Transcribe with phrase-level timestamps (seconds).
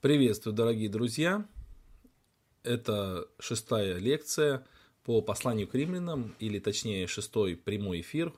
[0.00, 1.46] Приветствую, дорогие друзья!
[2.62, 4.66] Это шестая лекция
[5.04, 8.32] по посланию к римлянам, или точнее шестой прямой эфир.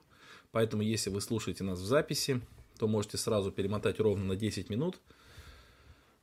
[0.51, 2.41] Поэтому, если вы слушаете нас в записи,
[2.77, 4.99] то можете сразу перемотать ровно на 10 минут,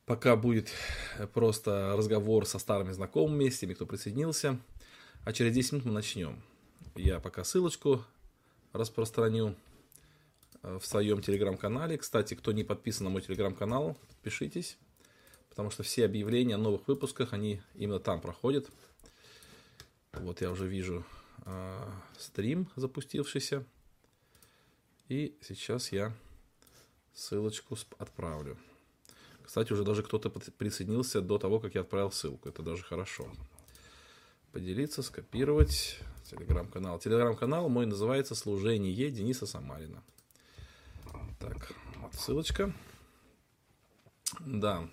[0.05, 0.69] пока будет
[1.33, 4.61] просто разговор со старыми знакомыми, с теми, кто присоединился.
[5.25, 6.43] А через 10 минут мы начнем.
[6.97, 8.05] Я пока ссылочку
[8.75, 9.57] распространю
[10.63, 11.97] э, в своем телеграм-канале.
[11.97, 14.77] Кстати, кто не подписан на мой телеграм-канал, подпишитесь
[15.61, 18.71] потому что все объявления о новых выпусках, они именно там проходят.
[20.15, 21.05] Вот я уже вижу
[21.45, 23.67] э, стрим запустившийся.
[25.11, 26.15] И сейчас я
[27.13, 28.57] ссылочку отправлю.
[29.43, 32.49] Кстати, уже даже кто-то присоединился до того, как я отправил ссылку.
[32.49, 33.31] Это даже хорошо.
[34.53, 36.01] Поделиться, скопировать.
[36.25, 36.99] Телеграм-канал.
[37.01, 40.03] Телеграм-канал мой называется «Служение Дениса Самарина».
[41.39, 42.73] Так, вот ссылочка.
[44.41, 44.89] Да.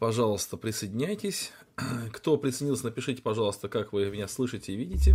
[0.00, 1.52] Пожалуйста, присоединяйтесь.
[2.12, 5.14] Кто присоединился, напишите, пожалуйста, как вы меня слышите и видите.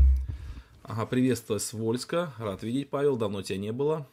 [0.83, 2.35] Ага, приветствую с Вольска.
[2.37, 3.17] Рад видеть, Павел.
[3.17, 4.07] Давно тебя не было.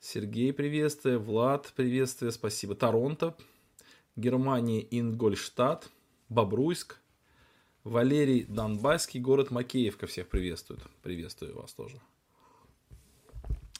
[0.00, 1.18] Сергей, приветствие.
[1.18, 2.32] Влад, приветствие.
[2.32, 2.74] Спасибо.
[2.74, 3.36] Торонто.
[4.16, 5.90] Германия, Ингольштадт.
[6.30, 6.96] Бобруйск.
[7.84, 10.06] Валерий Донбасский, город Макеевка.
[10.06, 10.80] Всех приветствует.
[11.02, 12.00] Приветствую вас тоже.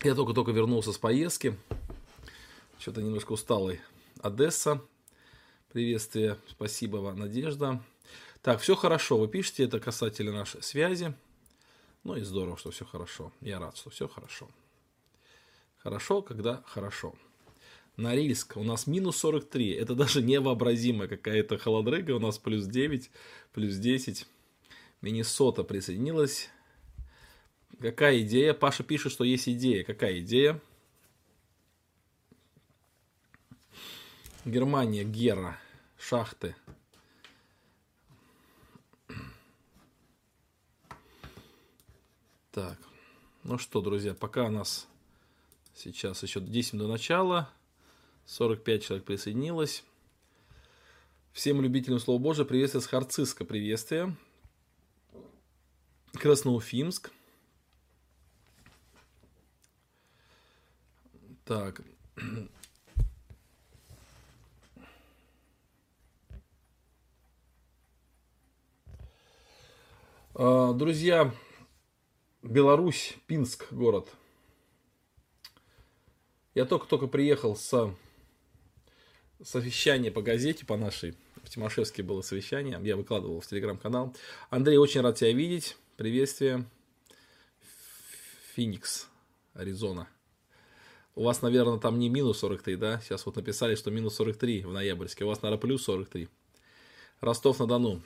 [0.02, 1.56] Я только-только вернулся с поездки.
[2.78, 3.80] Что-то немножко усталый.
[4.20, 4.82] Одесса.
[5.72, 7.82] Приветствие, спасибо Надежда.
[8.42, 11.14] Так, все хорошо, вы пишете, это касательно нашей связи.
[12.04, 13.32] Ну и здорово, что все хорошо.
[13.40, 14.50] Я рад, что все хорошо.
[15.78, 17.14] Хорошо, когда хорошо.
[17.96, 19.70] Норильск, у нас минус 43.
[19.70, 22.12] Это даже невообразимая какая-то холодрыга.
[22.12, 23.10] У нас плюс 9,
[23.54, 24.26] плюс 10.
[25.00, 26.50] Миннесота присоединилась.
[27.80, 28.52] Какая идея?
[28.52, 29.84] Паша пишет, что есть идея.
[29.84, 30.60] Какая идея?
[34.44, 35.56] Германия, Гера,
[36.02, 36.56] шахты.
[42.50, 42.78] Так,
[43.44, 44.88] ну что, друзья, пока у нас
[45.74, 47.48] сейчас еще 10 до начала,
[48.26, 49.84] 45 человек присоединилось.
[51.32, 54.14] Всем любителям Слова Божия приветствие с Харциска, приветствие.
[56.12, 57.10] Красноуфимск.
[61.46, 61.80] Так,
[70.34, 71.34] друзья,
[72.42, 74.08] Беларусь, Пинск город.
[76.54, 77.94] Я только-только приехал с
[79.44, 81.16] совещания по газете, по нашей.
[81.42, 84.16] В Тимошевске было совещание, я выкладывал в телеграм-канал.
[84.48, 85.76] Андрей, очень рад тебя видеть.
[85.96, 86.64] Приветствие.
[88.54, 89.08] Феникс,
[89.52, 90.08] Аризона.
[91.14, 93.00] У вас, наверное, там не минус 43, да?
[93.00, 95.24] Сейчас вот написали, что минус 43 в ноябрьске.
[95.24, 96.28] У вас, наверное, плюс 43.
[97.20, 98.00] Ростов-на-Дону.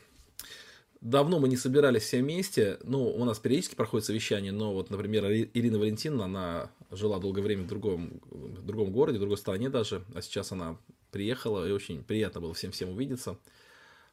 [1.00, 2.78] Давно мы не собирались все вместе.
[2.82, 7.64] Ну, у нас периодически проходит совещание, но вот, например, Ирина Валентиновна, она жила долгое время
[7.64, 10.78] в другом, в другом городе, в другой стране даже, а сейчас она
[11.10, 13.38] приехала, и очень приятно было всем-всем увидеться.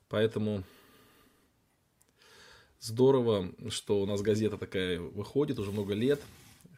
[0.09, 0.63] Поэтому
[2.79, 6.21] здорово, что у нас газета такая выходит уже много лет.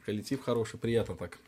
[0.05, 1.39] Коллектив хороший, приятно так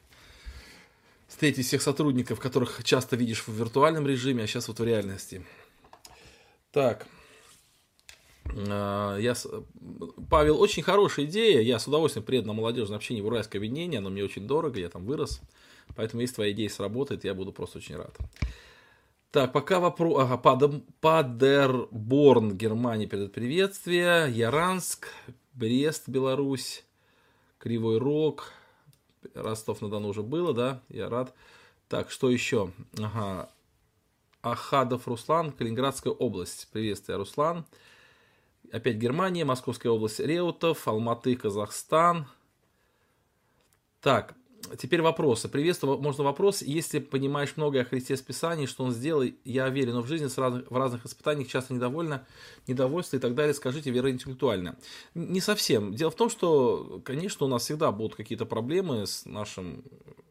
[1.28, 5.46] встретить всех сотрудников, которых часто видишь в виртуальном режиме, а сейчас вот в реальности.
[6.72, 7.06] Так,
[8.56, 9.34] я,
[10.30, 11.62] Павел, очень хорошая идея.
[11.62, 14.00] Я с удовольствием приеду на молодежное общение в Уральское объединение.
[14.00, 15.41] Оно мне очень дорого, я там вырос.
[15.96, 18.16] Поэтому, если твоя идея сработает, я буду просто очень рад.
[19.31, 20.24] Так, пока вопрос...
[20.24, 20.38] Ага,
[21.02, 24.31] Падерборн, Германия передает приветствие.
[24.31, 25.08] Яранск,
[25.53, 26.84] Брест, Беларусь,
[27.58, 28.52] Кривой Рог,
[29.34, 30.81] Ростов-на-Дону уже было, да?
[30.90, 31.34] Я рад.
[31.90, 32.72] Так, что еще?
[32.97, 33.50] Ага.
[34.41, 36.69] Ахадов Руслан, Калининградская область.
[36.72, 37.66] Приветствие, Руслан.
[38.72, 42.28] Опять Германия, Московская область, Реутов, Алматы, Казахстан.
[44.01, 44.35] Так,
[44.78, 45.47] теперь вопросы.
[45.47, 46.61] Приветствую, можно вопрос.
[46.61, 50.28] Если понимаешь многое о Христе с Писаний, что Он сделал, я верю, но в жизни
[50.28, 52.25] в разных испытаниях часто недовольна,
[52.67, 54.78] недовольство и так далее, скажите вероинтеллектуально.
[55.16, 55.93] Не совсем.
[55.93, 59.84] Дело в том, что, конечно, у нас всегда будут какие-то проблемы с нашим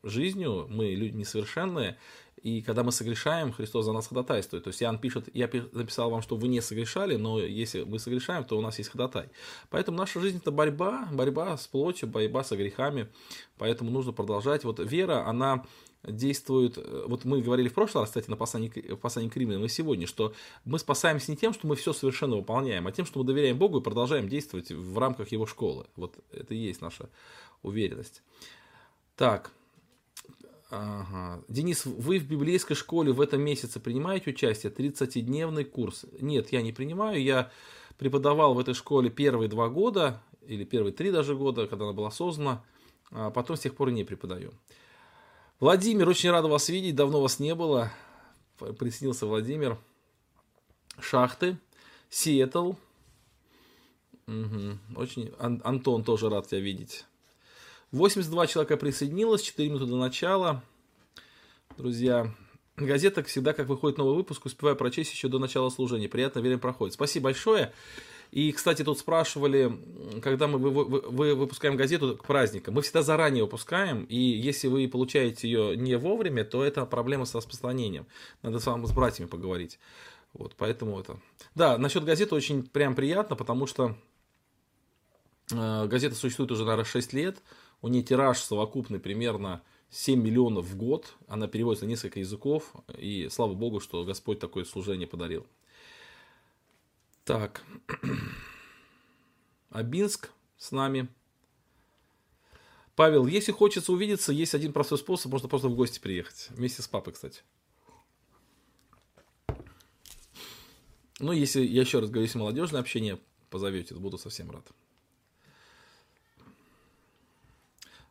[0.03, 1.97] жизнью, мы люди несовершенные,
[2.43, 4.65] и когда мы согрешаем, Христос за нас ходатайствует.
[4.65, 8.45] То есть Иоанн пишет, я написал вам, что вы не согрешали, но если мы согрешаем,
[8.45, 9.31] то у нас есть ходатай.
[9.71, 13.09] Поэтому наша жизнь это борьба, борьба с плотью, борьба со грехами.
[13.59, 14.65] Поэтому нужно продолжать.
[14.65, 15.65] Вот вера, она
[16.05, 19.69] действует, вот мы говорили в прошлый раз, кстати, на послании, в послании к Римлянам и
[19.69, 20.35] сегодня, что
[20.65, 23.81] мы спасаемся не тем, что мы все совершенно выполняем, а тем, что мы доверяем Богу
[23.81, 25.87] и продолжаем действовать в рамках Его школы.
[25.97, 27.09] Вот это и есть наша
[27.63, 28.23] уверенность.
[29.17, 29.51] Так,
[30.71, 31.43] Ага.
[31.49, 34.73] Денис, вы в библейской школе в этом месяце принимаете участие?
[34.73, 36.07] 30-дневный курс.
[36.21, 37.23] Нет, я не принимаю.
[37.23, 37.51] Я
[37.99, 42.11] преподавал в этой школе первые два года, или первые три даже года, когда она была
[42.11, 42.65] создана,
[43.11, 44.53] а потом с тех пор не преподаю.
[45.61, 47.91] Владимир, очень рад вас видеть, давно вас не было.
[48.79, 49.79] Приснился Владимир.
[50.99, 51.59] Шахты,
[52.11, 52.73] Сиэтл.
[54.27, 54.79] Угу.
[54.97, 55.33] Очень...
[55.39, 57.07] Ан- Антон тоже рад тебя видеть.
[57.93, 60.63] 82 человека присоединилось, 4 минуты до начала.
[61.77, 62.35] Друзья,
[62.77, 66.09] газета всегда, как выходит новый выпуск, успеваю прочесть еще до начала служения.
[66.09, 66.95] Приятно, время проходит.
[66.95, 67.73] Спасибо большое.
[68.33, 69.79] И, кстати, тут спрашивали,
[70.21, 72.75] когда мы вы, вы, вы выпускаем газету к праздникам.
[72.75, 77.35] Мы всегда заранее выпускаем, и если вы получаете ее не вовремя, то это проблема с
[77.35, 78.07] распространением.
[78.43, 79.79] Надо с вами с братьями поговорить.
[80.33, 81.19] Вот, поэтому это...
[81.55, 83.97] Да, насчет газеты очень прям приятно, потому что
[85.53, 87.39] э, газета существует уже, наверное, 6 лет.
[87.83, 91.15] У нее тираж совокупный примерно 7 миллионов в год.
[91.29, 92.73] Она переводится на несколько языков.
[92.99, 95.47] И слава богу, что Господь такое служение подарил.
[97.25, 97.63] Так.
[99.71, 101.09] Абинск с нами.
[102.95, 105.31] Павел, если хочется увидеться, есть один простой способ.
[105.31, 106.49] Можно просто в гости приехать.
[106.51, 107.43] Вместе с папой, кстати.
[111.19, 113.19] Ну, если, я еще раз говорю, если молодежное общение
[113.51, 114.67] позовете, буду совсем рад.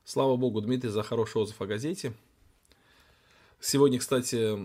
[0.07, 2.13] Слава богу, Дмитрий, за хороший отзыв о газете.
[3.60, 4.56] Сегодня, кстати,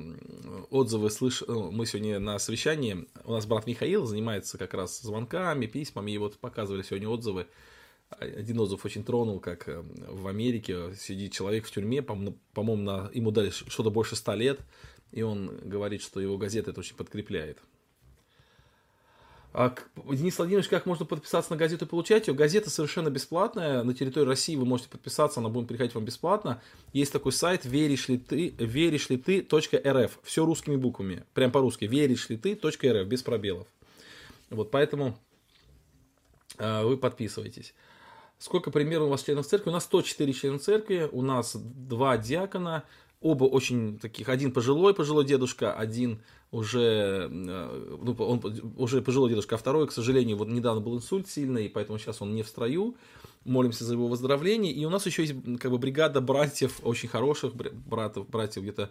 [0.69, 1.43] отзывы слыш...
[1.49, 6.19] Ну, мы сегодня на совещании, у нас брат Михаил занимается как раз звонками, письмами, и
[6.19, 7.47] вот показывали сегодня отзывы.
[8.11, 13.49] Один отзыв очень тронул, как э, в Америке сидит человек в тюрьме, по-моему, ему дали
[13.49, 14.61] что-то больше ста лет,
[15.11, 17.57] и он говорит, что его газета это очень подкрепляет.
[19.53, 19.75] А,
[20.09, 22.35] Денис Владимирович, как можно подписаться на газету и получать ее?
[22.35, 23.83] Газета совершенно бесплатная.
[23.83, 26.63] На территории России вы можете подписаться, она будет приходить вам бесплатно.
[26.93, 30.19] Есть такой сайт веришь ли ты, веришь ли ты .рф.
[30.23, 31.25] Все русскими буквами.
[31.35, 31.87] Прям по-русски.
[31.87, 33.07] Веришь ли ты .рф.
[33.07, 33.67] Без пробелов.
[34.51, 35.19] Вот поэтому
[36.59, 37.75] э, вы подписывайтесь.
[38.39, 39.71] Сколько примерно у вас членов церкви?
[39.71, 42.85] У нас 104 члена церкви, у нас два диакона,
[43.21, 46.21] оба очень таких, один пожилой, пожилой дедушка, один
[46.51, 48.43] уже, э, ну, он
[48.77, 52.35] уже пожилой дедушка, а второй, к сожалению, вот недавно был инсульт сильный, поэтому сейчас он
[52.35, 52.97] не в строю.
[53.45, 54.73] Молимся за его выздоровление.
[54.73, 58.91] И у нас еще есть как бы бригада братьев, очень хороших братьев, братьев где-то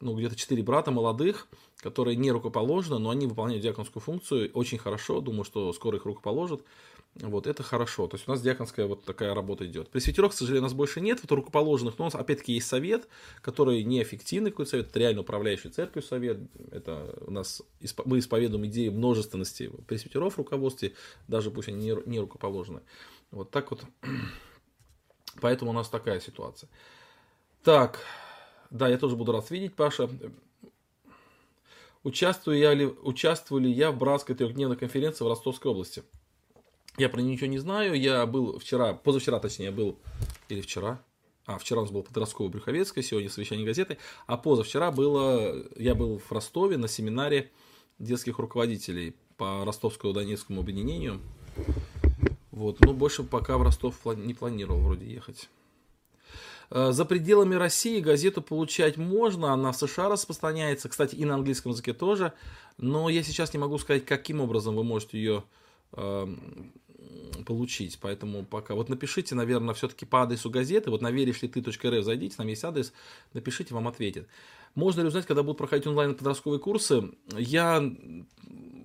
[0.00, 1.46] ну, где-то четыре брата молодых,
[1.78, 5.20] которые не рукоположены, но они выполняют диаконскую функцию очень хорошо.
[5.20, 6.62] Думаю, что скоро их рукоположат.
[7.14, 8.06] Вот, это хорошо.
[8.06, 9.90] То есть у нас диаконская вот такая работа идет.
[9.90, 13.06] Пресвитеров, к сожалению, у нас больше нет, вот рукоположенных, но у нас опять-таки есть совет,
[13.42, 16.38] который неэффективный какой-то совет, это реально управляющий церковью совет.
[16.70, 17.60] Это у нас,
[18.06, 20.94] мы исповедуем идеи множественности пресвитеров в руководстве,
[21.28, 22.80] даже пусть они не, не рукоположены.
[23.30, 23.84] Вот так вот.
[25.42, 26.70] Поэтому у нас такая ситуация.
[27.62, 28.00] Так,
[28.70, 30.08] да, я тоже буду рад видеть, Паша.
[32.04, 36.02] Участвую я ли, участвую ли я в братской трехдневной конференции в Ростовской области?
[36.98, 37.98] Я про ничего не знаю.
[37.98, 39.98] Я был вчера, позавчера точнее, был,
[40.48, 41.02] или вчера,
[41.46, 43.98] а, вчера у нас был подростковый Брюховецкая, сегодня совещание газеты.
[44.26, 47.50] А позавчера было, я был в Ростове на семинаре
[47.98, 51.20] детских руководителей по ростовскому Донецкому объединению.
[52.50, 55.48] Вот, но больше пока в Ростов не планировал вроде ехать.
[56.70, 61.72] Э, за пределами России газету получать можно, она в США распространяется, кстати, и на английском
[61.72, 62.34] языке тоже,
[62.76, 65.44] но я сейчас не могу сказать, каким образом вы можете ее
[67.46, 67.98] получить.
[68.00, 68.74] Поэтому пока.
[68.74, 70.90] Вот напишите, наверное, все-таки по адресу газеты.
[70.90, 72.92] Вот на веришь ли ты.рф зайдите, там есть адрес,
[73.32, 74.26] напишите, вам ответят.
[74.74, 77.10] Можно ли узнать, когда будут проходить онлайн подростковые курсы?
[77.36, 77.82] Я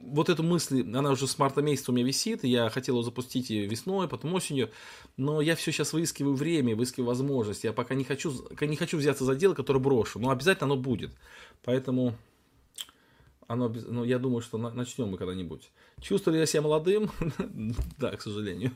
[0.08, 3.52] вот эту мысль, она уже с марта месяца у меня висит, я хотел ее запустить
[3.52, 4.70] и весной, потом осенью,
[5.18, 7.64] но я все сейчас выискиваю время, выискиваю возможность.
[7.64, 11.12] Я пока не хочу, не хочу взяться за дело, которое брошу, но обязательно оно будет.
[11.64, 12.16] Поэтому
[13.48, 15.72] оно, ну, я думаю, что начнем мы когда-нибудь.
[16.02, 17.10] Чувствую ли я себя молодым?
[17.98, 18.72] да, к сожалению.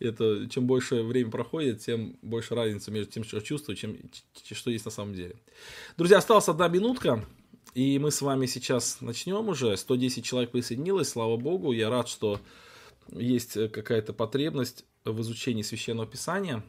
[0.00, 3.96] Это чем больше время проходит, тем больше разница между тем, что чувствую, чем
[4.50, 5.36] что есть на самом деле.
[5.96, 7.24] Друзья, осталась одна минутка,
[7.74, 9.76] и мы с вами сейчас начнем уже.
[9.76, 11.72] 110 человек присоединилось, слава богу.
[11.72, 12.40] Я рад, что
[13.12, 16.64] есть какая-то потребность в изучении священного писания.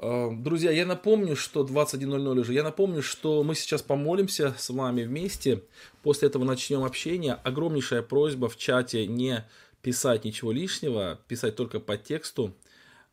[0.00, 5.02] Эм, друзья, я напомню, что 21.00 уже, я напомню, что мы сейчас помолимся с вами
[5.02, 5.64] вместе,
[6.02, 7.34] после этого начнем общение.
[7.34, 9.44] Огромнейшая просьба в чате не
[9.82, 12.54] писать ничего лишнего, писать только по тексту,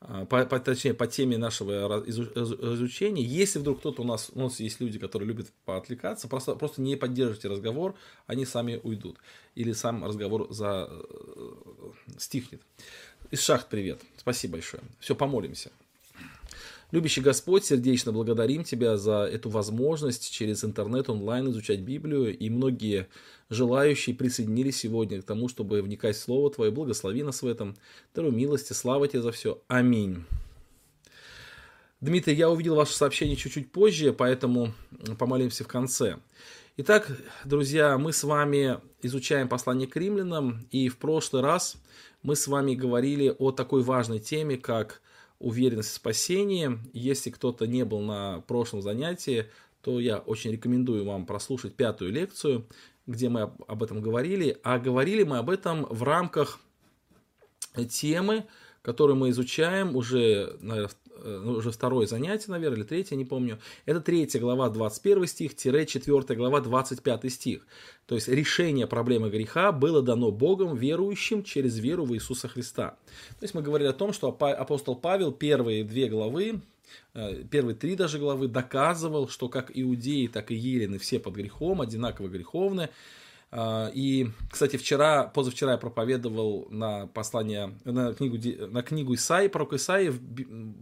[0.02, 3.24] э, по, по, точнее, по теме нашего изучения.
[3.24, 6.96] Если вдруг кто-то у нас, у нас есть люди, которые любят поотвлекаться, просто, просто не
[6.96, 7.96] поддержите разговор,
[8.28, 9.18] они сами уйдут.
[9.56, 12.62] Или сам разговор за, э, стихнет.
[13.32, 14.02] Из шахт привет.
[14.18, 14.84] Спасибо большое.
[15.00, 15.72] Все, помолимся.
[16.92, 22.38] Любящий Господь, сердечно благодарим Тебя за эту возможность через интернет онлайн изучать Библию.
[22.38, 23.08] И многие
[23.50, 26.72] желающие присоединились сегодня к тому, чтобы вникать в Слово Твое.
[26.72, 27.76] Благослови нас в этом.
[28.14, 29.62] Даруй милости, слава Тебе за все.
[29.68, 30.24] Аминь.
[32.02, 34.74] Дмитрий, я увидел ваше сообщение чуть-чуть позже, поэтому
[35.18, 36.18] помолимся в конце.
[36.78, 37.10] Итак,
[37.46, 41.78] друзья, мы с вами изучаем послание к римлянам, и в прошлый раз
[42.22, 45.02] мы с вами говорили о такой важной теме, как
[45.40, 46.80] уверенность в спасении.
[46.94, 49.46] Если кто-то не был на прошлом занятии,
[49.82, 52.68] то я очень рекомендую вам прослушать пятую лекцию,
[53.06, 54.58] где мы об этом говорили.
[54.64, 56.60] А говорили мы об этом в рамках
[57.90, 58.46] темы,
[58.82, 60.92] которую мы изучаем уже, наверное,
[61.24, 63.60] ну, уже второе занятие, наверное, или третье, не помню.
[63.86, 67.66] Это третья глава, 21 стих, тире 4 глава, 25 стих.
[68.06, 72.98] То есть решение проблемы греха было дано Богом верующим через веру в Иисуса Христа.
[73.40, 76.62] То есть мы говорили о том, что апостол Павел первые две главы,
[77.14, 81.82] э, первые три даже главы доказывал, что как иудеи, так и елены все под грехом,
[81.82, 82.90] одинаково греховны,
[83.94, 90.12] и, кстати, вчера, позавчера я проповедовал на послание, на книгу, на книгу Исаи, пророк Исаи,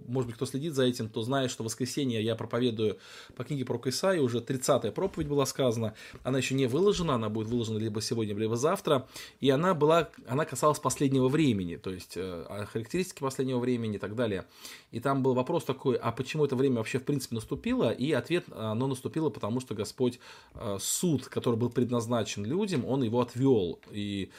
[0.07, 2.97] может быть, кто следит за этим, то знает, что в воскресенье я проповедую
[3.35, 7.47] по книге пророка Исаи, уже 30-я проповедь была сказана, она еще не выложена, она будет
[7.47, 9.07] выложена либо сегодня, либо завтра,
[9.39, 14.15] и она была, она касалась последнего времени, то есть э, характеристики последнего времени и так
[14.15, 14.45] далее.
[14.91, 17.91] И там был вопрос такой, а почему это время вообще в принципе наступило?
[17.91, 20.19] И ответ, оно наступило, потому что Господь
[20.55, 23.79] э, суд, который был предназначен людям, людям, он его отвел.
[23.91, 24.29] И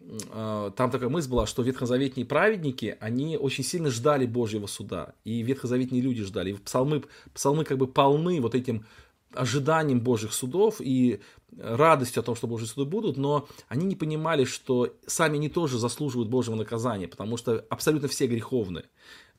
[0.00, 5.14] э, там такая мысль была, что ветхозаветные праведники, они очень сильно ждали Божьего суда.
[5.24, 6.52] И ветхозаветные люди ждали.
[6.52, 7.02] И псалмы,
[7.34, 8.86] псалмы как бы полны вот этим
[9.34, 11.20] ожиданием Божьих судов и
[11.58, 15.78] радостью о том, что Божьи суды будут, но они не понимали, что сами они тоже
[15.78, 18.84] заслуживают Божьего наказания, потому что абсолютно все греховны.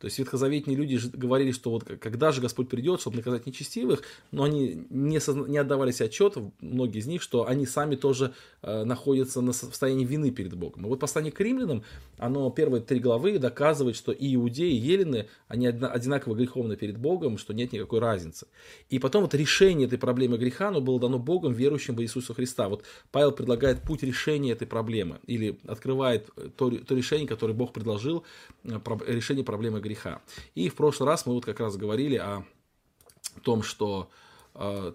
[0.06, 4.44] То есть ветхозаветные люди говорили, что вот когда же Господь придет, чтобы наказать нечестивых, но
[4.44, 5.48] они не, созна...
[5.48, 10.06] не отдавали себе отчет, многие из них, что они сами тоже э, находятся на состоянии
[10.06, 10.86] вины перед Богом.
[10.86, 11.82] И вот послание к римлянам,
[12.20, 17.40] оно первые три главы доказывает, что и иудеи, и елены, они одинаково греховны перед Богом,
[17.40, 18.46] что нет никакой разницы.
[18.92, 22.70] И потом вот решение этой проблемы греха, оно было дано Богом, верующим в Иисуса Христа.
[22.70, 28.24] Вот Павел предлагает путь решения этой проблемы, или открывает то, то решение, которое Бог предложил,
[28.66, 29.95] э, решение проблемы греха.
[30.54, 32.46] И в прошлый раз мы вот как раз говорили о
[33.42, 34.10] том, что
[34.54, 34.94] э,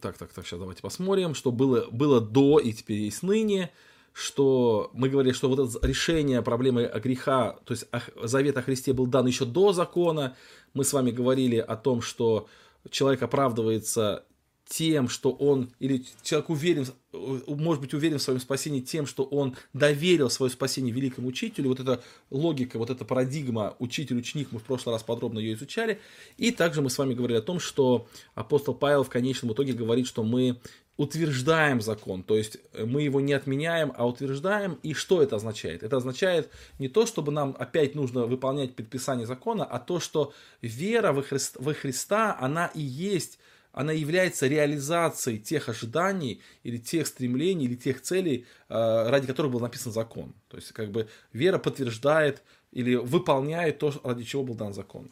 [0.00, 3.70] так, так, так, сейчас давайте посмотрим, что было, было до и теперь есть ныне,
[4.12, 7.86] что мы говорили, что вот это решение проблемы греха, то есть
[8.22, 10.36] завет о Христе был дан еще до закона.
[10.74, 12.48] Мы с вами говорили о том, что
[12.90, 14.24] человек оправдывается
[14.70, 19.56] тем, что он, или человек уверен, может быть уверен в своем спасении тем, что он
[19.72, 21.70] доверил свое спасение великому учителю.
[21.70, 22.00] Вот эта
[22.30, 25.98] логика, вот эта парадигма учитель-ученик, мы в прошлый раз подробно ее изучали.
[26.38, 30.06] И также мы с вами говорили о том, что апостол Павел в конечном итоге говорит,
[30.06, 30.60] что мы
[30.96, 34.78] утверждаем закон, то есть мы его не отменяем, а утверждаем.
[34.82, 35.82] И что это означает?
[35.82, 41.12] Это означает не то, чтобы нам опять нужно выполнять предписание закона, а то, что вера
[41.12, 43.38] во Христа, во Христа она и есть
[43.72, 49.60] она является реализацией тех ожиданий или тех стремлений или тех целей, э, ради которых был
[49.60, 50.34] написан закон.
[50.48, 55.10] То есть как бы вера подтверждает или выполняет то, ради чего был дан закон.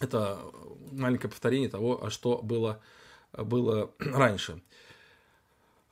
[0.00, 0.38] Это
[0.92, 2.80] маленькое повторение того, что было,
[3.32, 4.60] было раньше.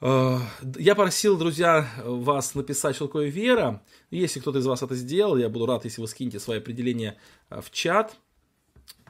[0.01, 0.39] Э,
[0.79, 3.83] я просил, друзья, вас написать, что такое вера.
[4.11, 7.17] Если кто-то из вас это сделал, я буду рад, если вы скинете свои определения
[7.51, 8.17] э, в чат.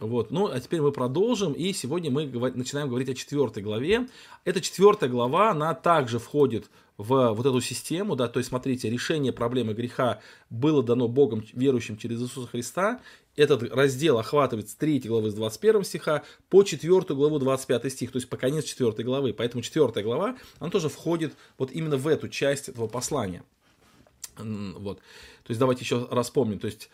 [0.03, 0.33] Вот.
[0.33, 4.09] Ну, а теперь мы продолжим, и сегодня мы начинаем говорить о четвертой главе.
[4.45, 9.33] Эта четвертая глава, она также входит в вот эту систему, да, то есть, смотрите, решение
[9.33, 13.01] проблемы греха было дано Богом верующим через Иисуса Христа.
[13.37, 18.17] Этот раздел охватывает с 3 главы с 21 стиха по 4 главу 25 стих, то
[18.17, 19.33] есть по конец 4 главы.
[19.33, 23.45] Поэтому 4 глава, она тоже входит вот именно в эту часть этого послания.
[24.37, 24.99] Вот.
[24.99, 26.59] То есть давайте еще раз помним.
[26.59, 26.91] То есть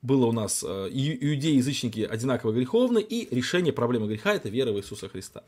[0.00, 4.78] было у нас э, иудеи, язычники одинаково греховны, и решение проблемы греха– это вера в
[4.78, 5.42] Иисуса Христа.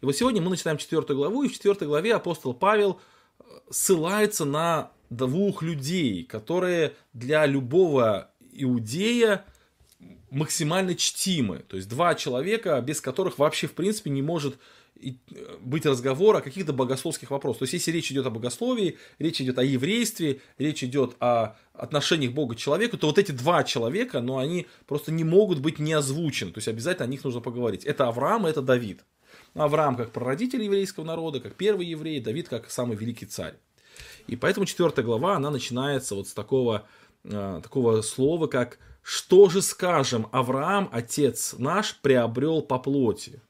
[0.00, 3.00] И вот сегодня мы начинаем четвертую главу, и в четвертой главе апостол Павел
[3.38, 9.44] э, ссылается на двух людей, которые для любого иудея
[10.30, 11.64] максимально чтимы.
[11.68, 14.58] То есть два человека, без которых вообще в принципе не может
[15.02, 17.60] Э, быть разговор о каких-то богословских вопросах.
[17.60, 22.32] То есть, если речь идет о богословии, речь идет о еврействе, речь идет о отношениях
[22.32, 25.78] Бога к человеку, то вот эти два человека, но ну, они просто не могут быть
[25.78, 26.52] не озвучены.
[26.52, 27.84] То есть, обязательно о них нужно поговорить.
[27.84, 29.04] Это Авраам и это Давид.
[29.54, 33.54] Авраам как прародитель еврейского народа, как первый еврей, Давид как самый великий царь.
[34.26, 36.86] И поэтому четвертая глава, она начинается вот с такого,
[37.24, 43.40] э, такого слова, как что же скажем, Авраам, отец наш, приобрел по плоти?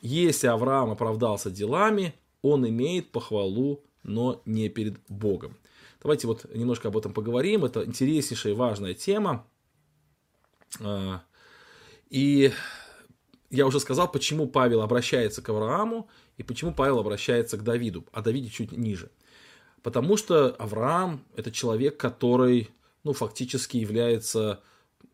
[0.00, 5.56] Если Авраам оправдался делами, он имеет похвалу, но не перед Богом.
[6.02, 7.64] Давайте вот немножко об этом поговорим.
[7.64, 9.46] Это интереснейшая и важная тема.
[10.80, 11.22] А,
[12.08, 12.52] и
[13.50, 18.22] я уже сказал, почему Павел обращается к Аврааму и почему Павел обращается к Давиду, а
[18.22, 19.10] Давиде чуть ниже.
[19.82, 22.70] Потому что Авраам– это человек, который
[23.02, 24.62] ну, фактически является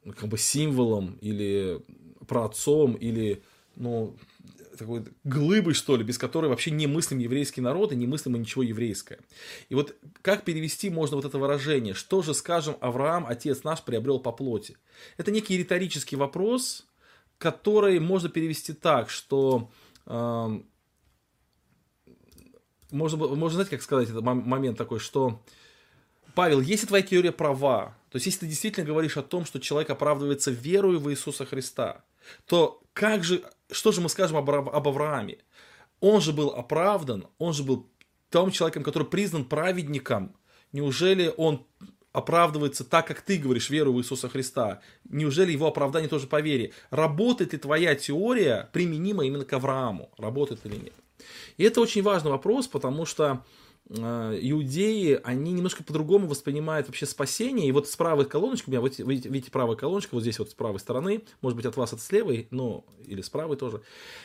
[0.04, 1.80] как бы символом или
[2.26, 3.42] праотцом, или
[3.76, 4.16] ну,
[4.78, 8.62] такой глыбой, что ли, без которой вообще не мыслим еврейский народ и не мыслим ничего
[8.62, 9.18] еврейское.
[9.68, 11.94] И вот как перевести можно вот это выражение?
[11.94, 14.76] Что же, скажем, Авраам, отец наш, приобрел по плоти?
[15.16, 16.86] Это некий риторический вопрос,
[17.38, 19.70] который можно перевести так, что
[20.06, 20.60] э,
[22.90, 25.42] можно, можно, знаете, как сказать, этот момент такой, что
[26.34, 29.90] Павел, если твоя теория права, то есть если ты действительно говоришь о том, что человек
[29.90, 32.04] оправдывается верою в Иисуса Христа,
[32.46, 35.38] то как же, что же мы скажем об, об Аврааме?
[36.00, 37.88] Он же был оправдан, он же был
[38.30, 40.36] том человеком, который признан праведником.
[40.72, 41.66] Неужели он
[42.12, 44.80] оправдывается так, как ты говоришь, веру в Иисуса Христа?
[45.08, 46.72] Неужели его оправдание тоже по вере?
[46.90, 50.10] Работает ли твоя теория применима именно к Аврааму?
[50.18, 50.94] Работает или нет?
[51.56, 53.44] И это очень важный вопрос, потому что
[53.88, 57.68] иудеи, они немножко по-другому воспринимают вообще спасение.
[57.68, 60.50] И вот с правой колоночкой, у меня, вот, видите, видите, правая колоночка, вот здесь вот
[60.50, 63.82] с правой стороны, может быть, от вас это с левой, но или с правой тоже.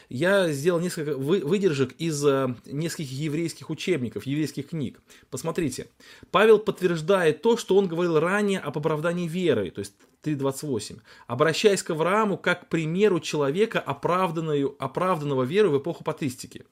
[0.10, 5.00] Я сделал несколько выдержек из э, нескольких еврейских учебников, еврейских книг.
[5.30, 5.88] Посмотрите,
[6.32, 11.01] Павел подтверждает то, что он говорил ранее об оправдании веры, то есть 3.28.
[11.27, 16.65] Обращаясь к Аврааму как к примеру человека, оправданного, оправданного верой в эпоху патристики.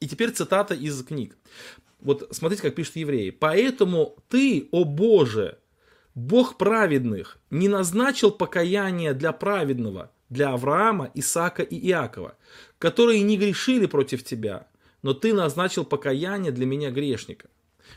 [0.00, 1.36] И теперь цитата из книг.
[2.00, 3.30] Вот смотрите, как пишут евреи.
[3.30, 5.58] «Поэтому ты, о Боже,
[6.14, 12.36] Бог праведных, не назначил покаяние для праведного, для Авраама, Исаака и Иакова,
[12.78, 14.66] которые не грешили против тебя,
[15.02, 17.48] но ты назначил покаяние для меня грешника».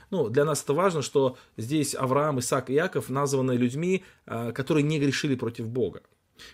[0.10, 4.84] Ну, для нас это важно, что здесь Авраам, Исаак и Иаков названы людьми, а, которые
[4.84, 6.02] не грешили против Бога.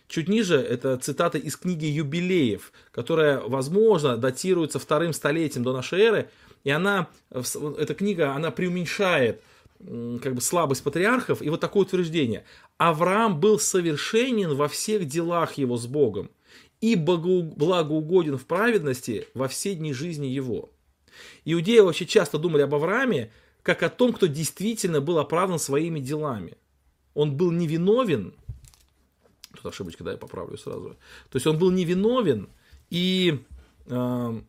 [0.08, 6.30] Чуть ниже это цитата из книги «Юбилеев», которая, возможно, датируется вторым столетием до нашей эры,
[6.64, 9.42] и она, эта книга, она преуменьшает
[9.80, 12.44] как бы слабость патриархов, и вот такое утверждение.
[12.78, 16.30] Авраам был совершенен во всех делах его с Богом,
[16.82, 20.70] и благоугоден в праведности во все дни жизни его.
[21.46, 23.32] Иудеи вообще часто думали об Аврааме,
[23.64, 26.58] как о том, кто действительно был оправдан своими делами.
[27.14, 28.34] Он был невиновен,
[29.56, 30.98] тут ошибочка, да, я поправлю сразу.
[31.30, 32.50] То есть он был невиновен,
[32.90, 33.44] и
[33.88, 34.42] э,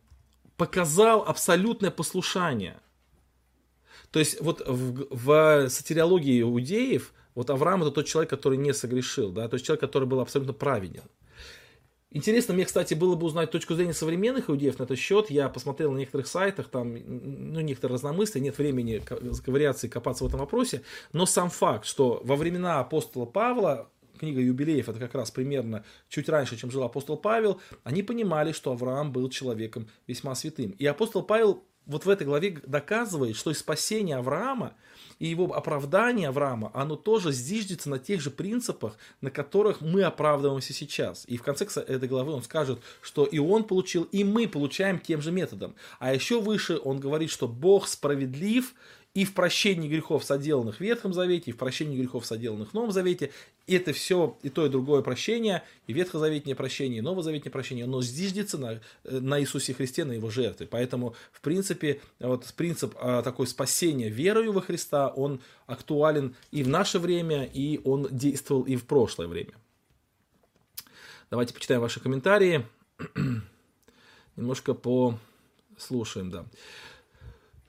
[0.57, 2.79] показал абсолютное послушание.
[4.11, 9.31] То есть вот в, в сатириологии иудеев, вот Авраам это тот человек, который не согрешил,
[9.31, 11.03] да, то есть человек, который был абсолютно праведен.
[12.13, 15.29] Интересно, мне, кстати, было бы узнать точку зрения современных иудеев на этот счет.
[15.29, 19.01] Я посмотрел на некоторых сайтах, там, ну, некоторые разномыслия, нет времени
[19.45, 20.81] ковыряться и копаться в этом вопросе.
[21.13, 23.89] Но сам факт, что во времена апостола Павла
[24.21, 28.71] книга юбилеев, это как раз примерно чуть раньше, чем жил апостол Павел, они понимали, что
[28.71, 30.71] Авраам был человеком весьма святым.
[30.77, 34.75] И апостол Павел вот в этой главе доказывает, что и спасение Авраама
[35.17, 40.73] и его оправдание Авраама, оно тоже зиждется на тех же принципах, на которых мы оправдываемся
[40.73, 41.25] сейчас.
[41.27, 45.21] И в конце этой главы он скажет, что и он получил, и мы получаем тем
[45.21, 45.75] же методом.
[45.99, 48.73] А еще выше он говорит, что Бог справедлив
[49.13, 52.91] и в прощении грехов, соделанных в Ветхом Завете, и в прощении грехов, соделанных в Новом
[52.91, 53.31] Завете.
[53.67, 58.01] И это все, и то, и другое прощение, и ветхозаветнее прощение, и новозаветнее прощение, оно
[58.01, 60.65] зиждется на, на Иисусе Христе, на Его жертве.
[60.65, 66.69] Поэтому, в принципе, вот принцип а, такой спасения верою во Христа, он актуален и в
[66.69, 69.53] наше время, и он действовал и в прошлое время.
[71.29, 72.65] Давайте почитаем ваши комментарии.
[74.37, 76.45] Немножко послушаем, да.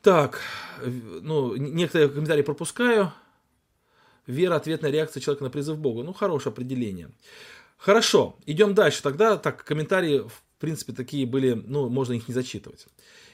[0.02, 0.40] Так,
[0.84, 3.12] ну, некоторые комментарии пропускаю.
[4.26, 6.02] Вера– ответная реакция человека на призыв Бога.
[6.02, 7.10] Ну, хорошее определение.
[7.76, 9.00] Хорошо, идем дальше.
[9.02, 12.86] Тогда, так, комментарии, в принципе, такие были, ну, можно их не зачитывать.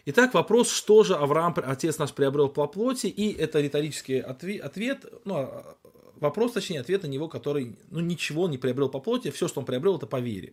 [0.05, 5.65] Итак, вопрос, что же Авраам, отец наш, приобрел по плоти, и это риторический ответ, ну,
[6.21, 9.67] вопрос, точнее, ответ на него, который, ну, ничего не приобрел по плоти, все, что он
[9.67, 10.53] приобрел, это по вере.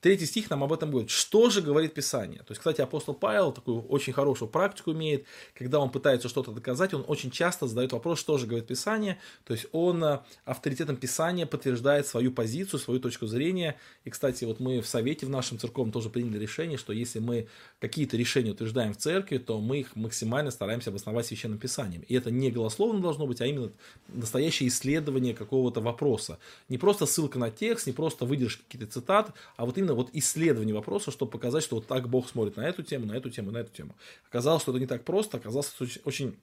[0.00, 1.10] Третий стих нам об этом говорит.
[1.10, 2.40] Что же говорит Писание?
[2.40, 6.94] То есть, кстати, апостол Павел такую очень хорошую практику имеет, когда он пытается что-то доказать,
[6.94, 11.46] он очень часто задает вопрос, что же говорит Писание, то есть он э, авторитетом Писания
[11.46, 15.92] подтверждает свою позицию, свою точку зрения, и, кстати, вот мы в Совете в нашем церковном
[15.92, 17.48] тоже приняли решение, что если мы
[17.80, 22.02] какие-то решения утверждаем в церкви, то мы их максимально стараемся обосновать священным Писанием.
[22.08, 23.70] И это не голословно должно быть, а именно
[24.08, 26.38] настоящее исследование исследование какого-то вопроса.
[26.68, 30.74] Не просто ссылка на текст, не просто выдержки какие-то цитаты, а вот именно вот исследование
[30.74, 33.58] вопроса, чтобы показать, что вот так Бог смотрит на эту тему, на эту тему, на
[33.58, 33.94] эту тему.
[34.28, 36.36] Оказалось, что это не так просто, оказалось, очень, очень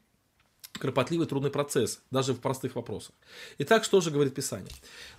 [0.74, 3.14] кропотливый, трудный процесс, даже в простых вопросах.
[3.60, 4.72] Итак, что же говорит Писание?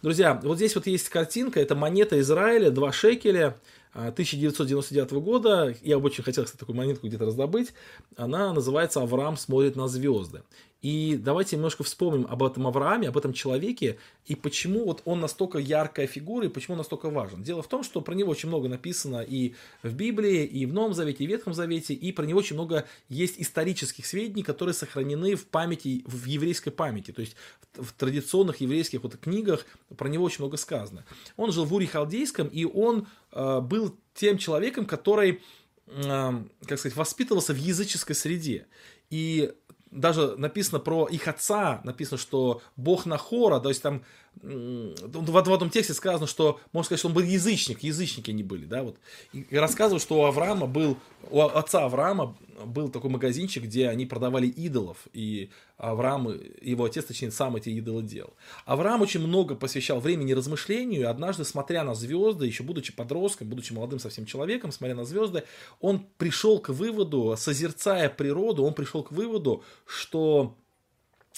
[0.02, 3.56] Друзья, вот здесь вот есть картинка, это монета Израиля, два шекеля,
[3.92, 7.72] 1999 а, года, я бы очень хотел, кстати, такую монетку где-то раздобыть,
[8.16, 10.42] она называется «Авраам смотрит на звезды».
[10.82, 15.58] И давайте немножко вспомним об этом Аврааме, об этом человеке, и почему вот он настолько
[15.58, 17.42] яркая фигура, и почему он настолько важен.
[17.42, 20.94] Дело в том, что про него очень много написано и в Библии, и в Новом
[20.94, 25.34] Завете, и в Ветхом Завете, и про него очень много есть исторических сведений, которые сохранены
[25.34, 27.36] в памяти, в еврейской памяти, то есть
[27.74, 29.66] в, традиционных еврейских вот книгах
[29.98, 31.04] про него очень много сказано.
[31.36, 35.42] Он жил в Уре Халдейском, и он э, был тем человеком, который,
[35.88, 36.32] э,
[36.66, 38.66] как сказать, воспитывался в языческой среде.
[39.10, 39.52] И
[39.90, 44.02] даже написано про их отца, написано, что Бог Нахора, то есть там
[44.42, 48.82] в, этом тексте сказано, что, можно сказать, что он был язычник, язычники они были, да,
[48.82, 48.96] вот.
[49.32, 50.96] И рассказывают, что у Авраама был,
[51.30, 55.50] у отца Авраама был такой магазинчик, где они продавали идолов, и
[55.80, 56.28] Авраам,
[56.60, 58.34] его отец, точнее, сам эти идолы делал.
[58.66, 63.72] Авраам очень много посвящал времени размышлению, и однажды, смотря на звезды, еще будучи подростком, будучи
[63.72, 65.44] молодым совсем человеком, смотря на звезды,
[65.80, 70.54] он пришел к выводу, созерцая природу, он пришел к выводу, что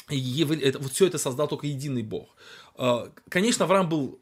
[0.09, 2.35] вот все это создал только единый Бог.
[2.75, 4.22] А, конечно, Авраам был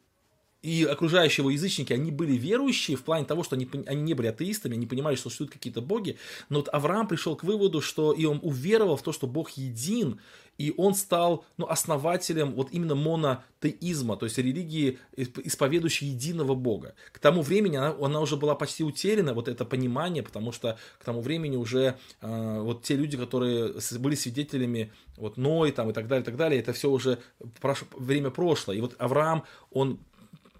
[0.62, 4.28] и окружающие его язычники, они были верующие в плане того, что они, они не были
[4.28, 6.18] атеистами, они понимали, что существуют какие-то боги,
[6.48, 10.20] но вот Авраам пришел к выводу, что и он уверовал в то, что Бог един,
[10.58, 16.94] и он стал ну, основателем вот именно монотеизма, то есть религии, исповедующей единого Бога.
[17.12, 21.04] К тому времени она, она уже была почти утеряна, вот это понимание, потому что к
[21.04, 26.08] тому времени уже э, вот те люди, которые были свидетелями, вот Ной там и так
[26.08, 27.20] далее, и так далее, это все уже
[27.60, 27.84] прош...
[27.96, 28.76] время прошлое.
[28.76, 29.98] И вот Авраам, он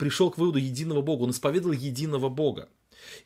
[0.01, 2.71] пришел к выводу единого Бога, он исповедовал единого Бога.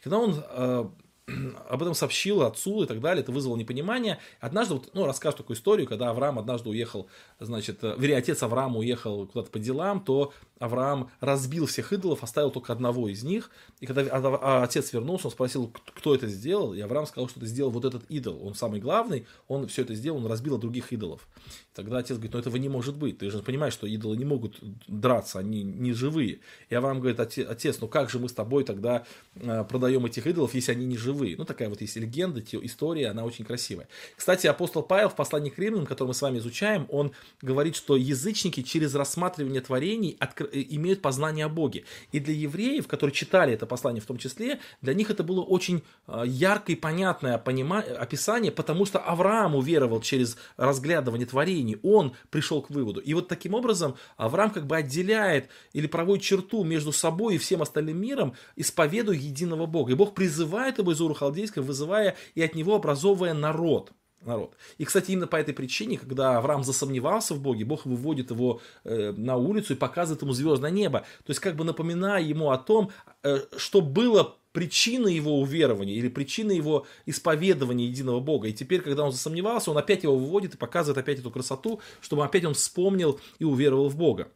[0.00, 0.84] И когда он э,
[1.68, 4.18] об этом сообщил отцу и так далее, это вызвало непонимание.
[4.40, 7.06] Однажды, вот, ну, расскажу такую историю, когда Авраам однажды уехал,
[7.38, 12.50] значит, э, вернее, отец Авраама уехал куда-то по делам, то Авраам разбил всех идолов, оставил
[12.50, 13.52] только одного из них.
[13.78, 17.46] И когда а, отец вернулся, он спросил, кто это сделал, и Авраам сказал, что это
[17.46, 18.44] сделал вот этот идол.
[18.44, 21.28] Он самый главный, он все это сделал, он разбил других идолов.
[21.74, 24.60] Тогда отец говорит, ну этого не может быть, ты же понимаешь, что идолы не могут
[24.86, 26.38] драться, они не живые.
[26.70, 30.54] И Авраам говорит, отец, ну как же мы с тобой тогда э, продаем этих идолов,
[30.54, 31.36] если они не живые?
[31.36, 33.88] Ну такая вот есть легенда, история, она очень красивая.
[34.16, 37.10] Кстати, апостол Павел в послании к римлянам, которое мы с вами изучаем, он
[37.42, 40.48] говорит, что язычники через рассматривание творений откры...
[40.52, 41.84] Э, имеют познание о Боге.
[42.12, 45.82] И для евреев, которые читали это послание в том числе, для них это было очень
[46.06, 47.80] э, яркое и понятное понима...
[47.80, 53.00] описание, потому что Авраам уверовал через разглядывание творений откровении, он пришел к выводу.
[53.00, 57.62] И вот таким образом Авраам как бы отделяет или проводит черту между собой и всем
[57.62, 59.92] остальным миром, исповедуя единого Бога.
[59.92, 61.16] И Бог призывает его из Уру
[61.56, 63.92] вызывая и от него образовывая народ
[64.26, 64.56] народ.
[64.78, 69.12] И, кстати, именно по этой причине, когда Авраам засомневался в Боге, Бог выводит его э,
[69.12, 71.00] на улицу и показывает ему звездное небо.
[71.26, 72.90] То есть, как бы напоминая ему о том,
[73.22, 78.46] э, что было причина его уверования или причина его исповедования единого Бога.
[78.46, 82.24] И теперь, когда он засомневался, он опять его выводит и показывает опять эту красоту, чтобы
[82.24, 84.28] опять он вспомнил и уверовал в Бога.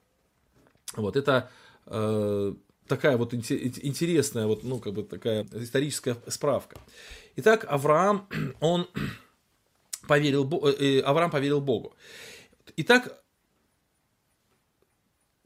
[0.96, 1.50] Вот это
[1.86, 2.52] э,
[2.88, 6.76] такая вот интересная, вот, ну, как бы такая историческая справка.
[7.36, 8.28] Итак, Авраам,
[8.60, 8.88] он
[10.08, 11.94] поверил, э, э, Авраам поверил Богу.
[12.76, 13.22] Итак,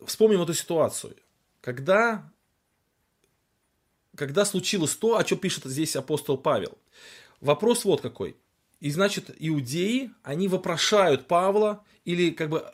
[0.07, 1.15] вспомним эту ситуацию.
[1.61, 2.32] Когда
[4.27, 6.79] когда случилось то, о чем пишет здесь апостол Павел.
[7.41, 8.37] Вопрос вот какой.
[8.79, 12.65] И значит, иудеи, они вопрошают Павла или как бы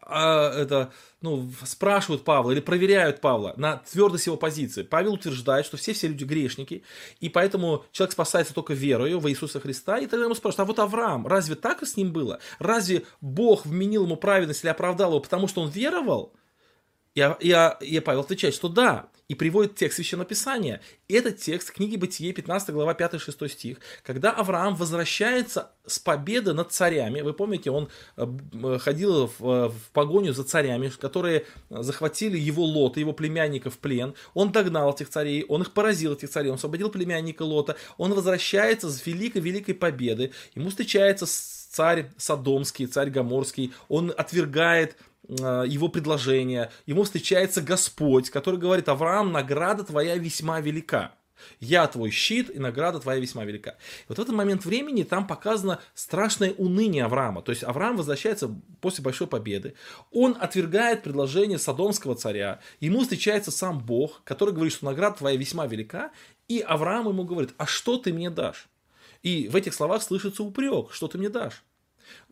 [0.00, 4.82] а, это, ну, спрашивают Павла или проверяют Павла на твердость его позиции.
[4.82, 6.82] Павел утверждает, что все-все люди грешники,
[7.20, 9.98] и поэтому человек спасается только верою в Иисуса Христа.
[9.98, 12.38] И тогда ему спрашивают, а вот Авраам, разве так и с ним было?
[12.58, 16.32] Разве Бог вменил ему праведность или оправдал его, потому что он веровал?
[17.14, 20.80] И, и, и Павел отвечает, что да, и приводит текст Священного Писания.
[21.08, 27.22] Этот текст книги Бытие, 15 глава, 5-6 стих, когда Авраам возвращается с победы над царями,
[27.22, 33.00] вы помните, он э, ходил в, э, в погоню за царями, которые захватили его Лота,
[33.00, 36.90] его племянника в плен, он догнал этих царей, он их поразил, этих царей, он освободил
[36.90, 44.96] племянника Лота, он возвращается с великой-великой победы, ему встречается царь Содомский, царь Гоморский, он отвергает
[44.96, 51.14] Э, его предложение, ему встречается Господь, который говорит, Авраам, награда твоя весьма велика.
[51.60, 53.70] Я твой щит, и награда твоя весьма велика.
[53.70, 57.42] И вот в этот момент времени там показано страшное уныние Авраама.
[57.42, 59.74] То есть Авраам возвращается после большой победы.
[60.10, 62.60] Он отвергает предложение Содомского царя.
[62.80, 66.12] Ему встречается сам Бог, который говорит, что награда твоя весьма велика.
[66.48, 68.68] И Авраам ему говорит, а что ты мне дашь?
[69.22, 71.64] И в этих словах слышится упрек, что ты мне дашь.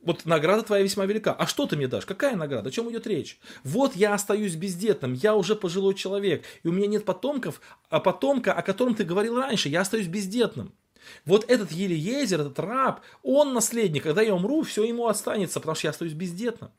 [0.02, 1.32] Вот награда твоя весьма велика.
[1.32, 2.06] А что ты мне дашь?
[2.06, 2.68] Какая награда?
[2.68, 3.38] О чем идет речь?
[3.64, 8.52] Вот я остаюсь бездетным, я уже пожилой человек, и у меня нет потомков, а потомка,
[8.52, 10.72] о котором ты говорил раньше, я остаюсь бездетным.
[11.24, 15.86] Вот этот Елиезер, этот раб, он наследник, когда я умру, все ему останется, потому что
[15.86, 16.70] я остаюсь бездетным.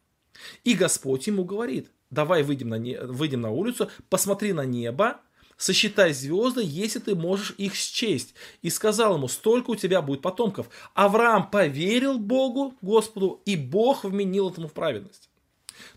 [0.63, 2.97] И Господь ему говорит, давай выйдем на, не...
[2.97, 5.21] выйдем на улицу, посмотри на небо,
[5.57, 8.33] сосчитай звезды, если ты можешь их счесть.
[8.61, 10.69] И сказал ему, столько у тебя будет потомков.
[10.93, 15.29] Авраам поверил Богу, Господу, и Бог вменил этому в праведность.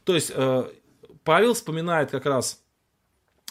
[0.05, 0.71] То есть э,
[1.25, 2.63] Павел вспоминает как раз,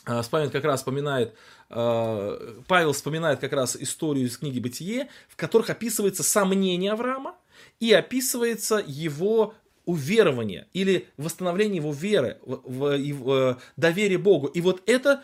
[0.05, 1.35] э, вспоминает как раз вспоминает
[1.69, 7.35] э, Павел вспоминает как раз историю из книги Бытие, в которых описывается сомнение Авраама
[7.79, 9.53] и описывается его
[9.85, 14.47] уверование или восстановление его веры, в, в, в доверие Богу.
[14.47, 15.23] И вот это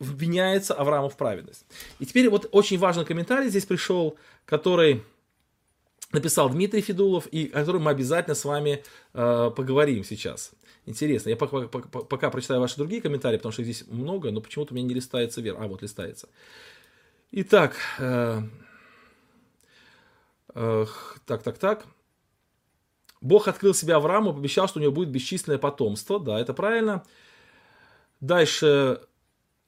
[0.00, 1.64] вменяется Аврааму в праведность.
[2.00, 5.04] И теперь вот очень важный комментарий здесь пришел, который
[6.12, 8.82] написал Дмитрий Федулов, и о котором мы обязательно с вами
[9.14, 10.52] э, поговорим сейчас.
[10.86, 14.40] Интересно, я пока, пока, пока прочитаю ваши другие комментарии, потому что их здесь много, но
[14.40, 15.58] почему-то у меня не листается вверх.
[15.60, 16.28] А, вот листается.
[17.30, 18.42] Итак, э,
[20.54, 20.86] э,
[21.26, 21.86] так, так, так.
[23.20, 26.18] Бог открыл себя Аврааму, пообещал, что у него будет бесчисленное потомство.
[26.18, 27.04] Да, это правильно.
[28.20, 29.00] Дальше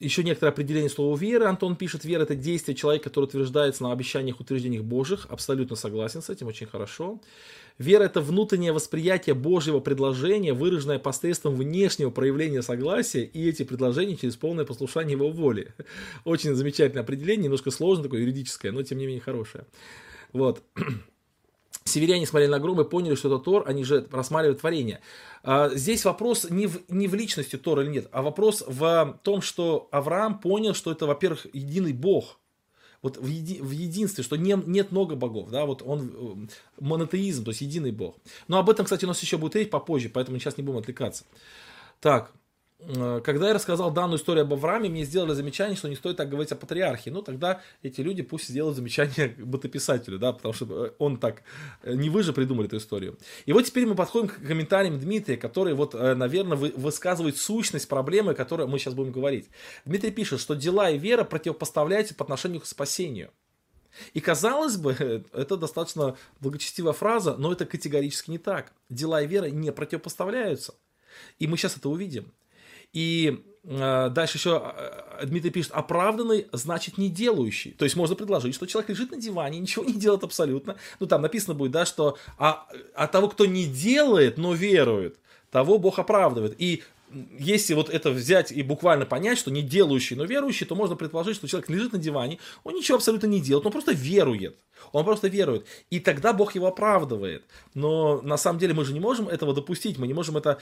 [0.03, 1.45] еще некоторое определение слова веры.
[1.45, 5.25] Антон пишет, вера это действие человека, который утверждается на обещаниях, утверждениях Божьих.
[5.29, 7.19] Абсолютно согласен с этим, очень хорошо.
[7.77, 14.35] Вера это внутреннее восприятие Божьего предложения, выраженное посредством внешнего проявления согласия и эти предложения через
[14.35, 15.73] полное послушание его воли.
[16.23, 19.65] Очень замечательное определение, немножко сложное, такое юридическое, но тем не менее хорошее.
[20.33, 20.61] Вот.
[21.85, 25.01] Северяне смотрели на гром и поняли, что это Тор, они же рассматривают творение.
[25.43, 29.41] А, здесь вопрос не в, не в личности Тора или нет, а вопрос в том,
[29.41, 32.39] что Авраам понял, что это, во-первых, единый Бог.
[33.01, 36.47] Вот в, еди, в единстве, что не, нет много богов, да, вот он э,
[36.79, 38.15] монотеизм, то есть единый Бог.
[38.47, 41.25] Но об этом, кстати, у нас еще будет речь попозже, поэтому сейчас не будем отвлекаться.
[41.99, 42.31] Так,
[43.23, 46.51] когда я рассказал данную историю об Аврааме, мне сделали замечание, что не стоит так говорить
[46.51, 47.11] о патриархе.
[47.11, 51.43] Ну, тогда эти люди пусть сделают замечание бытописателю, да, потому что э, он так,
[51.83, 53.17] э, не вы же придумали эту историю.
[53.45, 58.35] И вот теперь мы подходим к комментариям Дмитрия, который вот, наверное, высказывает сущность проблемы, о
[58.35, 59.49] которой мы сейчас будем говорить.
[59.85, 63.31] Дмитрий пишет, что дела и вера противопоставляются по отношению к спасению.
[64.13, 64.93] И казалось бы,
[65.33, 68.73] это достаточно благочестивая фраза, но это категорически не так.
[68.89, 70.75] Дела и вера не противопоставляются.
[71.39, 72.31] И мы сейчас это увидим.
[72.93, 77.71] И э, дальше еще э, Дмитрий пишет, оправданный значит не делающий.
[77.71, 80.77] То есть можно предложить, что человек лежит на диване, ничего не делает абсолютно.
[80.99, 85.17] Ну там написано будет, да, что а, а того, кто не делает, но верует,
[85.51, 86.55] того Бог оправдывает.
[86.59, 86.83] И
[87.37, 91.35] если вот это взять и буквально понять, что не делающий, но верующий, то можно предположить,
[91.35, 94.57] что человек лежит на диване, он ничего абсолютно не делает, он просто верует.
[94.91, 95.65] Он просто верует.
[95.89, 97.45] И тогда Бог его оправдывает.
[97.73, 100.59] Но на самом деле мы же не можем этого допустить, мы не можем это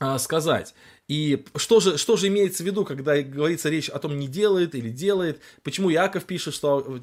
[0.00, 0.74] а, сказать.
[1.08, 4.74] И что же, что же имеется в виду, когда говорится речь о том, не делает
[4.74, 5.40] или делает?
[5.62, 7.00] Почему Яков пишет, что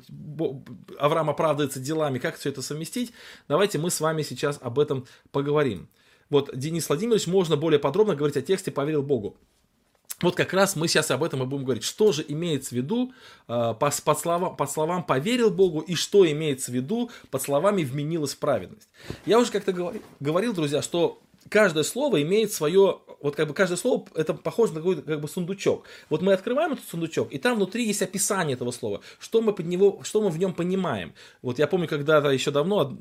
[0.97, 2.17] Авраам оправдывается делами?
[2.17, 3.11] Как все это совместить?
[3.47, 5.89] Давайте мы с вами сейчас об этом поговорим.
[6.29, 9.37] Вот Денис Владимирович, можно более подробно говорить о тексте «Поверил Богу».
[10.21, 11.83] Вот как раз мы сейчас об этом и будем говорить.
[11.83, 13.13] Что же имеется в виду
[13.47, 17.83] э, под, под, словам, под словам «поверил Богу» и что имеется в виду под словами
[17.83, 18.89] «вменилась праведность».
[19.25, 24.05] Я уже как-то говорил, друзья, что каждое слово имеет свое, вот как бы каждое слово,
[24.15, 25.85] это похоже на какой-то как бы сундучок.
[26.09, 29.67] Вот мы открываем этот сундучок, и там внутри есть описание этого слова, что мы под
[29.67, 31.13] него, что мы в нем понимаем.
[31.41, 32.97] Вот я помню, когда-то еще давно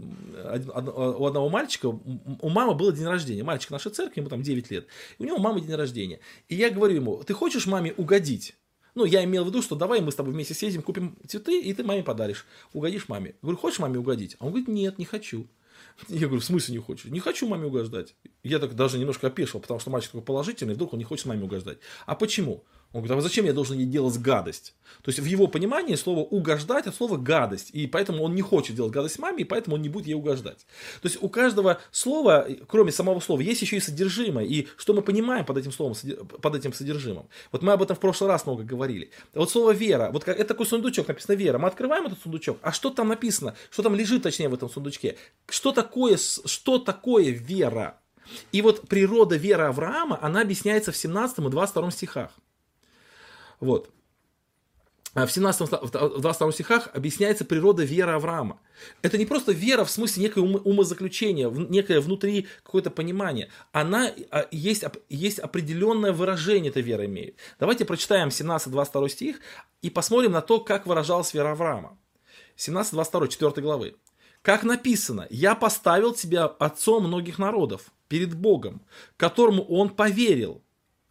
[1.18, 4.86] у одного мальчика, у мамы было день рождения, мальчик нашей церкви, ему там 9 лет,
[5.18, 6.20] и у него мама день рождения.
[6.48, 8.54] И я говорю ему, ты хочешь маме угодить?
[8.94, 11.72] Ну, я имел в виду, что давай мы с тобой вместе съездим, купим цветы, и
[11.72, 12.46] ты маме подаришь.
[12.72, 13.36] Угодишь маме.
[13.42, 14.34] Говорю, хочешь маме угодить?
[14.40, 15.46] А он говорит, нет, не хочу.
[16.08, 17.10] Я говорю, в смысле не хочешь?
[17.10, 18.14] Не хочу маме угождать.
[18.42, 21.44] Я так даже немножко опешил, потому что мальчик такой положительный, вдруг он не хочет маме
[21.44, 21.78] угождать.
[22.06, 22.64] А почему?
[22.92, 24.74] Он говорит, а зачем я должен ей делать гадость?
[25.02, 27.68] То есть в его понимании слово угождать от слова гадость.
[27.74, 30.66] И поэтому он не хочет делать гадость маме, и поэтому он не будет ей угождать.
[31.02, 34.46] То есть у каждого слова, кроме самого слова, есть еще и содержимое.
[34.46, 35.94] И что мы понимаем под этим словом,
[36.40, 37.28] под этим содержимым.
[37.52, 39.10] Вот мы об этом в прошлый раз много говорили.
[39.34, 41.58] Вот слово вера, вот как, это такой сундучок, написано вера.
[41.58, 43.54] Мы открываем этот сундучок, а что там написано?
[43.70, 45.18] Что там лежит, точнее, в этом сундучке?
[45.46, 48.00] Что такое, что такое вера?
[48.50, 52.30] И вот природа веры Авраама, она объясняется в 17 и 22 стихах.
[53.60, 53.90] Вот.
[55.14, 58.60] а в 17 в 22 стихах объясняется природа веры Авраама.
[59.02, 63.50] Это не просто вера в смысле некое умозаключение, некое внутри какое-то понимание.
[63.72, 67.36] Она а, есть, есть определенное выражение этой веры имеет.
[67.58, 69.40] Давайте прочитаем 17-22 стих
[69.82, 71.98] и посмотрим на то, как выражалась вера Авраама.
[72.56, 73.96] 17-22, 4 главы.
[74.42, 78.82] Как написано, «Я поставил тебя отцом многих народов перед Богом,
[79.16, 80.62] которому он поверил,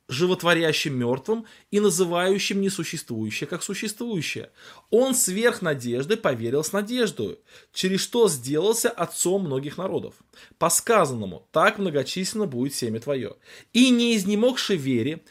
[0.07, 4.51] животворящим мертвым и называющим несуществующее как существующее.
[4.89, 7.39] Он сверх надежды поверил с надеждой,
[7.73, 10.15] через что сделался отцом многих народов.
[10.57, 13.35] По сказанному, так многочисленно будет семя твое.
[13.73, 15.21] И не изнемогший вере,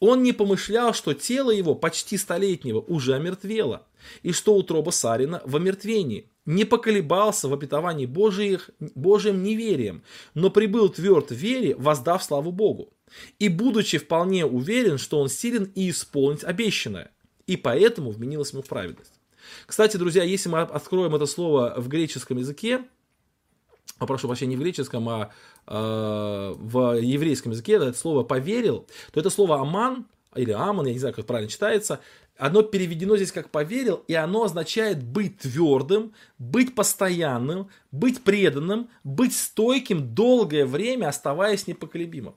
[0.00, 3.86] он не помышлял, что тело его почти столетнего уже омертвело,
[4.22, 6.28] и что утроба Сарина в омертвении.
[6.44, 10.02] Не поколебался в обетовании Божиих, Божьим неверием,
[10.34, 12.93] но прибыл тверд в вере, воздав славу Богу
[13.38, 17.10] и будучи вполне уверен, что он силен и исполнить обещанное,
[17.46, 19.12] и поэтому вменилась ему праведность.
[19.66, 22.84] Кстати, друзья, если мы откроем это слово в греческом языке,
[23.98, 25.30] а прошу прощения, не в греческом, а
[25.66, 30.98] э, в еврейском языке, это слово «поверил», то это слово «аман» или «аман», я не
[30.98, 32.00] знаю, как правильно читается,
[32.36, 39.36] оно переведено здесь как «поверил», и оно означает быть твердым, быть постоянным, быть преданным, быть
[39.36, 42.34] стойким долгое время, оставаясь непоколебимым.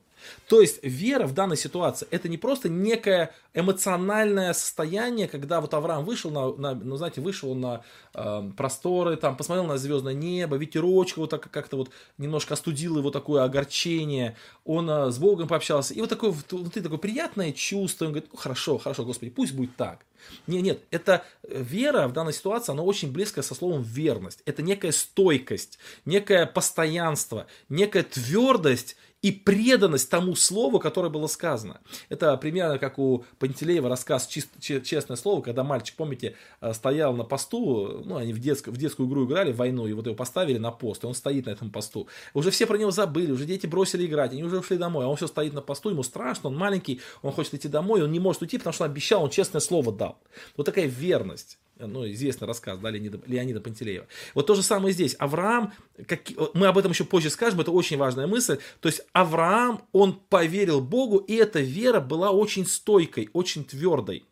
[0.48, 6.04] То есть вера в данной ситуации это не просто некое эмоциональное состояние, когда вот Авраам
[6.04, 7.82] вышел на, на ну знаете, вышел на
[8.14, 13.10] э, просторы, там посмотрел на звездное небо, ветерочка вот так как-то вот немножко остудил его
[13.10, 18.12] такое огорчение, он э, с Богом пообщался, и вот такое внутри такое приятное чувство, он
[18.12, 20.00] говорит, ну, хорошо, хорошо, Господи, пусть будет так.
[20.46, 24.42] Нет, нет, это вера в данной ситуации, она очень близкая со словом верность.
[24.46, 31.80] Это некая стойкость, некое постоянство, некая твердость и преданность тому слову, которое было сказано.
[32.08, 38.02] Это примерно как у Пантелеева рассказ «Честное слово», когда мальчик, помните, э, стоял на посту,
[38.04, 40.70] ну, они в, детск, в детскую игру играли, в войну, и вот его поставили на
[40.70, 42.06] пост, и он стоит на этом посту.
[42.32, 45.16] Уже все про него забыли, уже дети бросили играть, они уже ушли домой, а он
[45.16, 48.42] все стоит на посту, ему страшно, он маленький, он хочет идти домой, он не может
[48.42, 50.07] уйти, потому что он обещал, он честное слово дал.
[50.56, 54.06] Вот такая верность ну, известный рассказ да, Леонида, Леонида Пантелеева.
[54.34, 55.14] Вот то же самое здесь.
[55.18, 55.72] Авраам,
[56.06, 56.22] как,
[56.54, 58.58] мы об этом еще позже скажем, это очень важная мысль.
[58.80, 64.24] То есть Авраам, он поверил Богу, и эта вера была очень стойкой, очень твердой.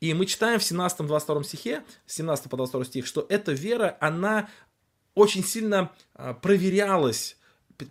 [0.00, 4.48] И мы читаем в 17-22 стихе, 17 по 22 стих, что эта вера, она
[5.14, 7.36] очень сильно а, проверялась.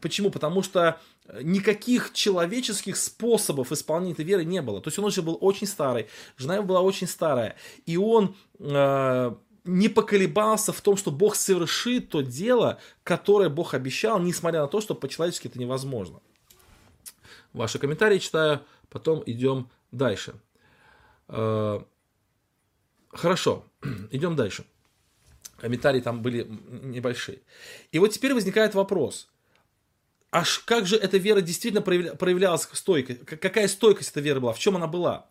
[0.01, 0.31] Почему?
[0.31, 0.99] Потому что
[1.41, 4.81] никаких человеческих способов исполнения этой веры не было.
[4.81, 9.35] То есть он уже был очень старый, жена его была очень старая, и он э,
[9.65, 14.81] не поколебался в том, что Бог совершит то дело, которое Бог обещал, несмотря на то,
[14.81, 16.21] что по-человечески это невозможно.
[17.53, 20.35] Ваши комментарии читаю, потом идем дальше.
[21.27, 21.81] Э,
[23.09, 23.65] хорошо,
[24.11, 24.65] идем дальше.
[25.57, 27.39] Комментарии там были небольшие.
[27.91, 29.27] И вот теперь возникает вопрос–
[30.31, 34.75] аж как же эта вера действительно проявлялась стойко, какая стойкость этой веры была, в чем
[34.75, 35.27] она была.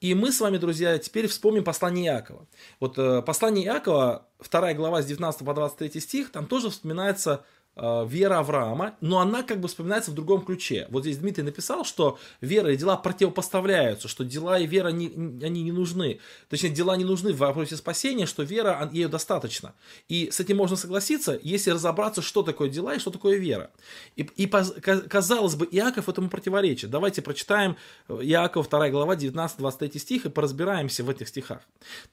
[0.00, 2.46] И мы с вами, друзья, теперь вспомним послание Иакова.
[2.78, 7.44] Вот э, послание Иакова, 2 глава с 19 по 23 стих, там тоже вспоминается
[7.76, 10.86] вера Авраама, но она как бы вспоминается в другом ключе.
[10.90, 15.08] Вот здесь Дмитрий написал, что вера и дела противопоставляются, что дела и вера не,
[15.44, 16.20] они не нужны.
[16.48, 19.74] Точнее, дела не нужны в вопросе спасения, что вера, ее достаточно.
[20.08, 23.70] И с этим можно согласиться, если разобраться, что такое дела и что такое вера.
[24.16, 26.90] И, и казалось бы, Иаков этому противоречит.
[26.90, 27.76] Давайте прочитаем
[28.08, 31.60] э, Иаков 2 глава 19-23 стих и поразбираемся в этих стихах.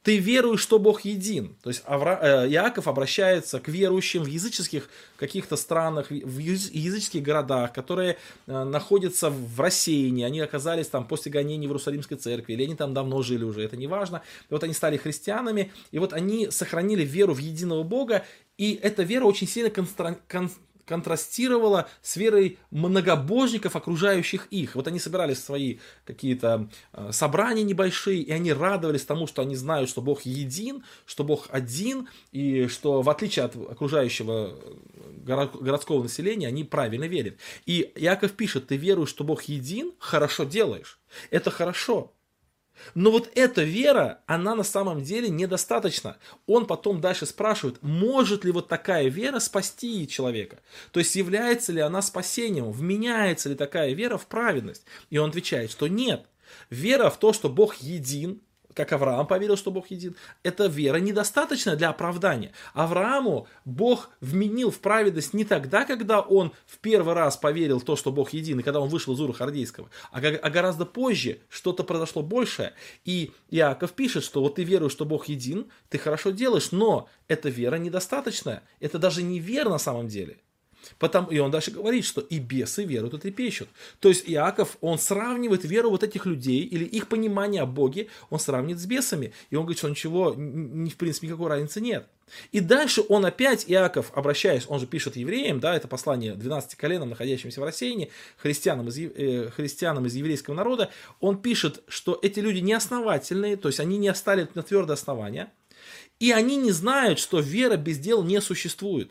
[0.04, 1.56] «Ты веруешь, что Бог един».
[1.62, 2.20] То есть Авра...
[2.22, 4.90] Э, Иаков обращается к верующим в языческих
[5.22, 11.68] каких-то странах, в языческих городах, которые э, находятся в рассеянии, они оказались там после гонений
[11.68, 14.24] в Иерусалимской церкви, или они там давно жили уже, это не важно.
[14.50, 18.26] И вот они стали христианами, и вот они сохранили веру в единого Бога,
[18.58, 19.70] и эта вера очень сильно
[20.92, 24.76] контрастировала с верой многобожников, окружающих их.
[24.76, 29.56] Вот они собирались в свои какие-то э, собрания небольшие, и они радовались тому, что они
[29.56, 34.58] знают, что Бог един, что Бог один, и что в отличие от окружающего
[35.24, 37.38] городского населения, они правильно верят.
[37.66, 41.00] И Яков пишет, ты веруешь, что Бог един, хорошо делаешь.
[41.30, 42.14] Это хорошо.
[42.96, 46.18] Но вот эта вера, она на самом деле недостаточна.
[46.48, 50.60] Он потом дальше спрашивает, может ли вот такая вера спасти человека?
[50.92, 54.86] То есть является ли она спасением, вменяется ли такая вера в праведность?
[55.10, 56.26] И он отвечает, что нет.
[56.70, 58.42] Вера в то, что Бог един,
[58.74, 62.52] как Авраам поверил, что Бог един, эта вера недостаточна для оправдания.
[62.74, 68.12] Аврааму Бог вменил в праведность не тогда, когда он в первый раз поверил то, что
[68.12, 72.22] Бог един, и когда он вышел из Ура Хардейского, а, а гораздо позже что-то произошло
[72.22, 72.74] большее.
[73.06, 77.50] И Иаков пишет, что вот ты веруешь, что Бог един, ты хорошо делаешь, но эта
[77.50, 78.64] вера недостаточная.
[78.80, 80.38] Это даже не вера на самом деле.
[81.00, 83.70] Потому, и он дальше говорит, что и бесы веруют и трепещут.
[84.00, 88.40] То есть Иаков, он сравнивает веру вот этих людей или их понимание о Боге, он
[88.40, 89.34] сравнивает с бесами.
[89.50, 92.08] И он говорит, что ничего, ни, в принципе, никакой разницы нет.
[92.52, 97.10] И дальше он опять, Иаков, обращаясь, он же пишет евреям, да, это послание 12 коленам,
[97.10, 102.60] находящимся в рассеянии, христианам из, э, христианам из еврейского народа, он пишет, что эти люди
[102.60, 105.52] неосновательные, то есть они не оставили на твердое основание,
[106.20, 109.10] и они не знают, что вера без дел не существует.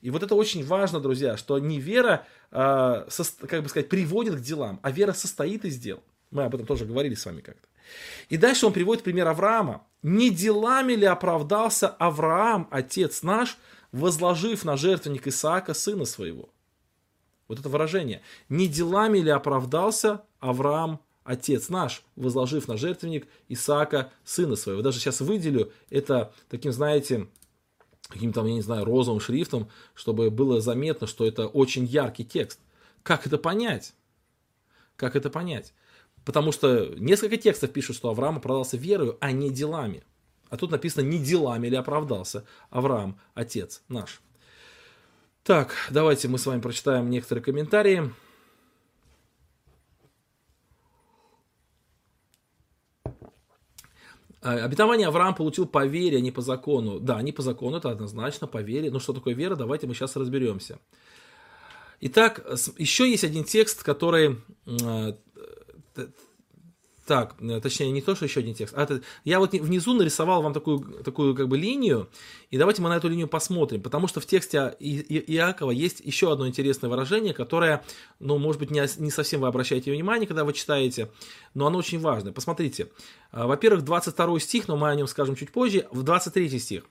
[0.00, 4.40] И вот это очень важно, друзья, что не вера, со, как бы сказать, приводит к
[4.40, 6.02] делам, а вера состоит из дел.
[6.30, 7.68] Мы об этом тоже говорили с вами как-то.
[8.28, 9.84] И дальше он приводит пример Авраама.
[10.02, 13.58] «Не делами ли оправдался Авраам, отец наш,
[13.92, 16.48] возложив на жертвенник Исаака сына своего?»
[17.48, 18.22] Вот это выражение.
[18.48, 25.20] «Не делами ли оправдался Авраам, отец наш, возложив на жертвенник Исаака сына своего?» Даже сейчас
[25.20, 27.26] выделю это таким, знаете,
[28.10, 32.60] каким-то, я не знаю, розовым шрифтом, чтобы было заметно, что это очень яркий текст.
[33.02, 33.94] Как это понять?
[34.96, 35.72] Как это понять?
[36.24, 40.04] Потому что несколько текстов пишут, что Авраам оправдался верою, а не делами.
[40.50, 44.20] А тут написано, не делами ли оправдался Авраам, отец наш.
[45.44, 48.12] Так, давайте мы с вами прочитаем некоторые комментарии.
[54.40, 56.98] Обетование Авраам получил по вере, а не по закону.
[57.00, 58.90] Да, не по закону, это однозначно, по вере.
[58.90, 60.78] Но что такое вера, давайте мы сейчас разберемся.
[62.00, 62.46] Итак,
[62.78, 64.38] еще есть один текст, который
[64.82, 65.16] а,
[67.10, 68.72] так, э, точнее, не то, что еще один текст.
[68.76, 72.08] А это, я вот внизу нарисовал вам такую, такую как бы линию,
[72.50, 75.98] и давайте мы на эту линию посмотрим, потому что в тексте И, И, Иакова есть
[75.98, 77.82] еще одно интересное выражение, которое,
[78.20, 81.10] ну, может быть, не, не совсем вы обращаете внимание, когда вы читаете,
[81.52, 82.32] но оно очень важное.
[82.32, 82.86] Посмотрите.
[83.32, 86.84] А, во-первых, 22 стих, но мы о нем скажем чуть позже, в 23 стих.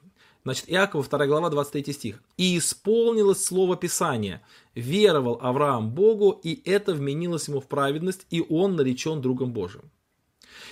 [0.43, 2.21] Значит, Иакова, 2 глава, 23 стих.
[2.35, 4.41] «И исполнилось слово Писания.
[4.75, 9.89] Веровал Авраам Богу, и это вменилось ему в праведность, и он наречен другом Божиим».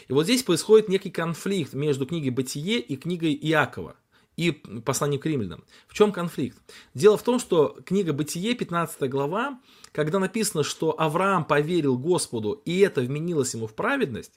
[0.08, 3.96] И вот здесь происходит некий конфликт между книгой «Бытие» и книгой Иакова
[4.38, 5.64] и посланием к римлянам.
[5.88, 6.58] В чем конфликт?
[6.94, 9.60] Дело в том, что книга «Бытие», 15 глава,
[9.92, 14.32] когда написано, что Авраам поверил Господу, и это вменилось ему в праведность,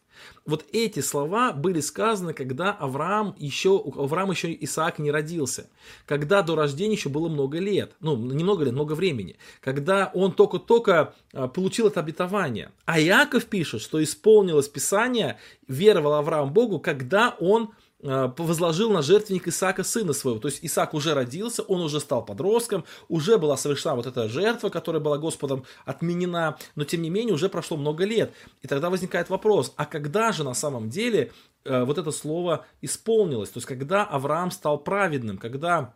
[0.46, 5.68] вот эти слова были сказаны, когда Авраам еще, Авраам еще Исаак не родился,
[6.06, 10.32] когда до рождения еще было много лет, ну, не много лет, много времени, когда он
[10.32, 12.72] только-только а, получил это обетование.
[12.86, 15.38] А Иаков пишет, что исполнилось Писание,
[15.68, 17.70] веровал Авраам Богу, когда он
[18.02, 20.40] возложил на жертвенник Исаака сына своего.
[20.40, 24.68] То есть Исаак уже родился, он уже стал подростком, уже была совершена вот эта жертва,
[24.70, 28.32] которая была Господом отменена, но тем не менее уже прошло много лет.
[28.62, 31.32] И тогда возникает вопрос, а когда же на самом деле
[31.64, 33.50] э, вот это слово исполнилось?
[33.50, 35.94] То есть когда Авраам стал праведным, когда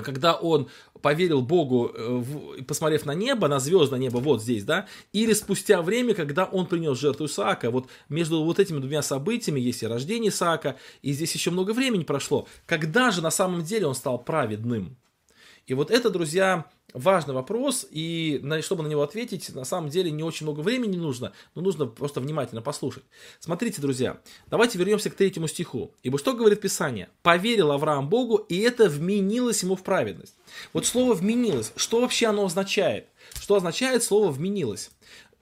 [0.00, 0.68] когда он
[1.02, 6.14] поверил Богу, э, посмотрев на небо, на звездное небо вот здесь, да, или спустя время,
[6.14, 7.70] когда он принес жертву Исаака.
[7.70, 12.04] Вот между вот этими двумя событиями есть и рождение Исаака, и здесь еще много времени
[12.04, 12.46] прошло.
[12.64, 14.96] Когда же на самом деле он стал праведным?
[15.66, 20.22] И вот это, друзья, важный вопрос, и чтобы на него ответить, на самом деле не
[20.22, 23.04] очень много времени нужно, но нужно просто внимательно послушать.
[23.40, 25.94] Смотрите, друзья, давайте вернемся к третьему стиху.
[26.02, 27.08] Ибо что говорит Писание?
[27.22, 30.34] «Поверил Авраам Богу, и это вменилось ему в праведность».
[30.72, 33.06] Вот слово «вменилось», что вообще оно означает?
[33.34, 34.90] Что означает слово «вменилось»?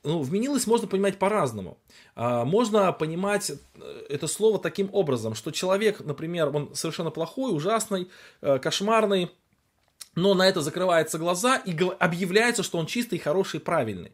[0.03, 1.79] Ну, вменилось можно понимать по-разному.
[2.15, 8.09] А, можно понимать э, это слово таким образом, что человек, например, он совершенно плохой, ужасный,
[8.41, 9.31] э, кошмарный,
[10.15, 14.13] но на это закрываются глаза и объявляется, что он чистый, хороший, правильный.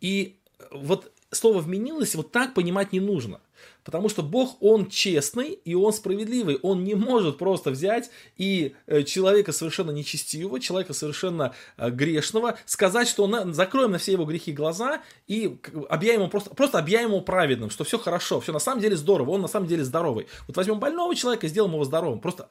[0.00, 0.38] И
[0.70, 3.40] вот слово «вменилось» вот так понимать не нужно.
[3.84, 6.58] Потому что Бог, Он честный и Он справедливый.
[6.62, 13.08] Он не может просто взять и э, человека совершенно нечестивого, человека совершенно э, грешного, сказать,
[13.08, 15.58] что он, закроем на все его грехи глаза и
[15.88, 19.30] объявим ему просто, просто объявим его праведным, что все хорошо, все на самом деле здорово,
[19.30, 20.26] он на самом деле здоровый.
[20.48, 22.20] Вот возьмем больного человека и сделаем его здоровым.
[22.20, 22.48] Просто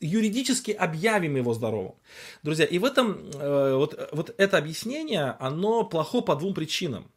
[0.00, 1.94] юридически объявим его здоровым.
[2.42, 7.10] Друзья, и в этом, э, вот, вот это объяснение, оно плохо по двум причинам.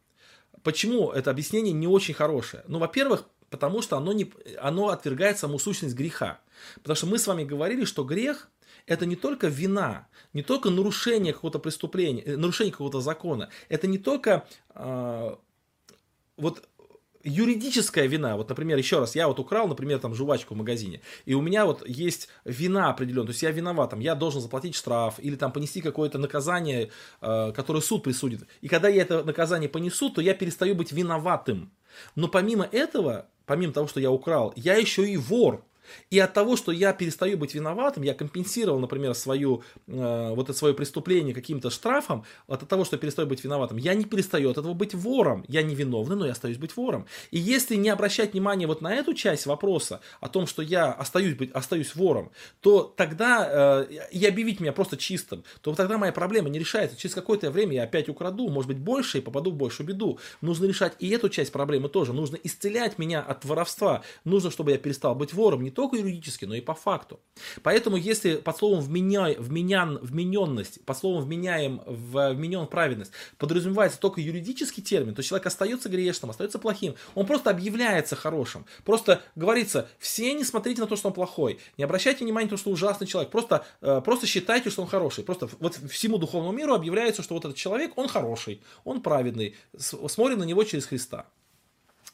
[0.62, 2.64] Почему это объяснение не очень хорошее?
[2.66, 6.40] Ну, во-первых, потому что оно, не, оно отвергает саму сущность греха.
[6.76, 8.50] Потому что мы с вами говорили, что грех
[8.86, 13.50] это не только вина, не только нарушение какого-то преступления, э, нарушение какого-то закона.
[13.68, 15.36] Это не только э,
[16.36, 16.68] вот
[17.28, 21.34] юридическая вина, вот, например, еще раз, я вот украл, например, там жвачку в магазине, и
[21.34, 25.14] у меня вот есть вина определенная, то есть я виноват, там, я должен заплатить штраф
[25.18, 28.46] или там понести какое-то наказание, э, которое суд присудит.
[28.60, 31.70] И когда я это наказание понесу, то я перестаю быть виноватым.
[32.14, 35.64] Но помимо этого, помимо того, что я украл, я еще и вор.
[36.10, 40.58] И от того, что я перестаю быть виноватым, я компенсировал, например, свою, э, вот это
[40.58, 44.58] свое преступление каким-то штрафом, от того, что я перестаю быть виноватым, я не перестаю от
[44.58, 45.44] этого быть вором.
[45.48, 47.06] Я не виновный, но я остаюсь быть вором.
[47.30, 51.34] И если не обращать внимания вот на эту часть вопроса, о том, что я остаюсь,
[51.34, 52.30] быть, остаюсь вором,
[52.60, 56.96] то тогда, э, и объявить меня просто чистым, то тогда моя проблема не решается.
[56.96, 60.18] Через какое-то время я опять украду, может быть, больше и попаду в большую беду.
[60.40, 62.12] Нужно решать и эту часть проблемы тоже.
[62.12, 64.02] Нужно исцелять меня от воровства.
[64.24, 67.20] Нужно, чтобы я перестал быть вором, не только юридически, но и по факту.
[67.62, 74.82] Поэтому, если под словом вменя, вменян, вмененность, под словом вменяем, вменен праведность, подразумевается только юридический
[74.82, 76.96] термин, то человек остается грешным, остается плохим.
[77.14, 78.66] Он просто объявляется хорошим.
[78.84, 82.56] Просто говорится, все не смотрите на то, что он плохой, не обращайте внимания на то,
[82.56, 85.22] что ужасный человек, просто, э, просто считайте, что он хороший.
[85.22, 90.40] Просто вот всему духовному миру объявляется, что вот этот человек, он хороший, он праведный, смотрим
[90.40, 91.28] на него через Христа.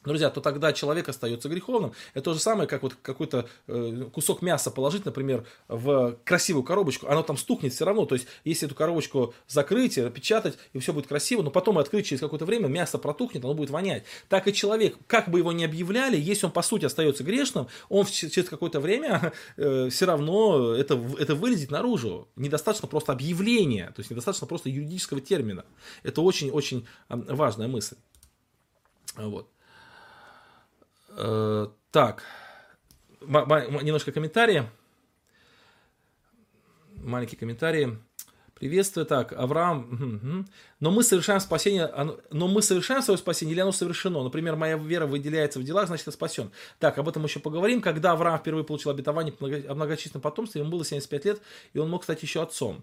[0.04, 1.92] Друзья, то тогда человек остается греховным.
[2.12, 7.06] Это то же самое, как вот какой-то э, кусок мяса положить, например, в красивую коробочку,
[7.08, 8.04] оно там стукнет все равно.
[8.04, 12.20] То есть, если эту коробочку закрыть, печатать, и все будет красиво, но потом открыть через
[12.20, 14.04] какое-то время, мясо протухнет, оно будет вонять.
[14.28, 18.04] Так и человек, как бы его ни объявляли, если он по сути остается грешным, он
[18.04, 22.28] через какое-то время э, все равно это, это вылезет наружу.
[22.36, 25.64] Недостаточно просто объявления, то есть недостаточно просто юридического термина.
[26.02, 27.96] Это очень-очень важная мысль.
[29.16, 29.48] Вот.
[31.16, 32.22] Э, так,
[33.20, 34.68] немножко комментарии.
[36.96, 37.98] Маленькие комментарии.
[38.54, 40.46] Приветствую, так, Авраам,
[40.78, 41.90] но мы совершаем спасение,
[42.30, 44.22] но мы совершаем свое спасение или оно совершено?
[44.22, 46.52] Например, моя вера выделяется в делах, значит, я спасен.
[46.78, 47.82] Так, об этом еще поговорим.
[47.82, 49.34] Когда Авраам впервые получил обетование
[49.68, 51.42] о многочисленном потомстве, ему было 75 лет,
[51.72, 52.80] и он мог стать еще отцом.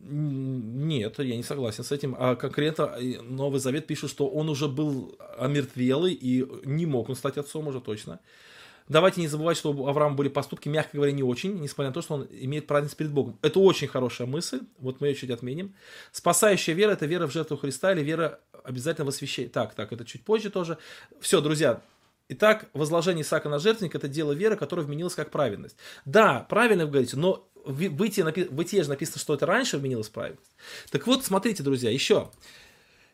[0.00, 2.16] Э, нет, я не согласен с этим.
[2.18, 7.38] А конкретно Новый Завет пишет, что он уже был омертвелый и не мог он стать
[7.38, 8.20] отцом уже точно.
[8.88, 12.02] Давайте не забывать, что у Авраама были поступки, мягко говоря, не очень, несмотря на то,
[12.02, 13.38] что он имеет праведность перед Богом.
[13.40, 15.74] Это очень хорошая мысль, вот мы ее чуть отменим.
[16.10, 19.48] Спасающая вера– это вера в жертву Христа или вера обязательно в освящение.
[19.48, 20.76] Так, так, это чуть позже тоже.
[21.20, 21.80] Все, друзья,
[22.32, 25.76] Итак, возложение Исаака на жертвенник– это дело веры, которое вменилось как праведность.
[26.04, 30.08] Да, правильно вы говорите, но в бытие, в бытие же написано, что это раньше вменилось
[30.08, 30.52] праведность.
[30.92, 32.30] Так вот, смотрите, друзья, еще.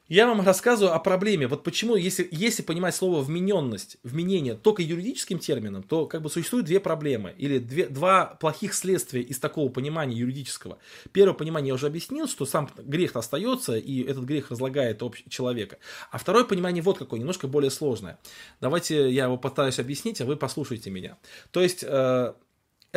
[0.09, 1.49] Я вам рассказываю о проблеме.
[1.49, 6.65] Вот почему, если, если понимать слово вмененность, вменение только юридическим термином, то как бы существует
[6.65, 10.79] две проблемы или две, два плохих следствия из такого понимания юридического.
[11.11, 15.79] Первое понимание я уже объяснил, что сам грех остается, и этот грех разлагает общ- человека.
[16.13, 18.21] А второе понимание вот какое, немножко более сложное.
[18.61, 21.19] Давайте я его пытаюсь объяснить, а вы послушайте меня.
[21.51, 22.33] То есть, э,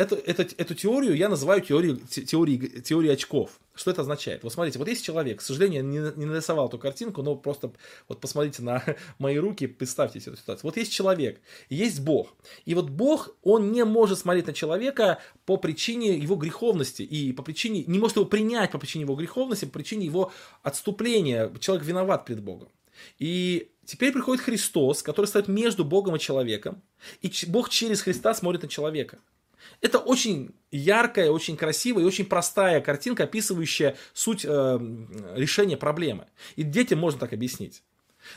[0.00, 3.60] Эту, эту, эту теорию я называю теорией, теорией, теорией очков.
[3.74, 4.42] Что это означает?
[4.42, 7.70] Вот смотрите, вот есть человек, к сожалению, не, не нарисовал эту картинку, но просто
[8.08, 8.82] вот посмотрите на
[9.18, 10.62] мои руки, представьте себе эту ситуацию.
[10.64, 12.34] Вот есть человек, есть Бог.
[12.64, 17.42] И вот Бог, он не может смотреть на человека по причине его греховности и по
[17.42, 20.32] причине, не может его принять по причине его греховности, по причине его
[20.62, 21.52] отступления.
[21.60, 22.70] Человек виноват перед Богом.
[23.18, 26.80] И теперь приходит Христос, который стоит между Богом и человеком,
[27.20, 29.18] и Бог через Христа смотрит на человека.
[29.80, 34.78] Это очень яркая, очень красивая и очень простая картинка, описывающая суть э,
[35.34, 36.26] решения проблемы.
[36.56, 37.82] И детям можно так объяснить.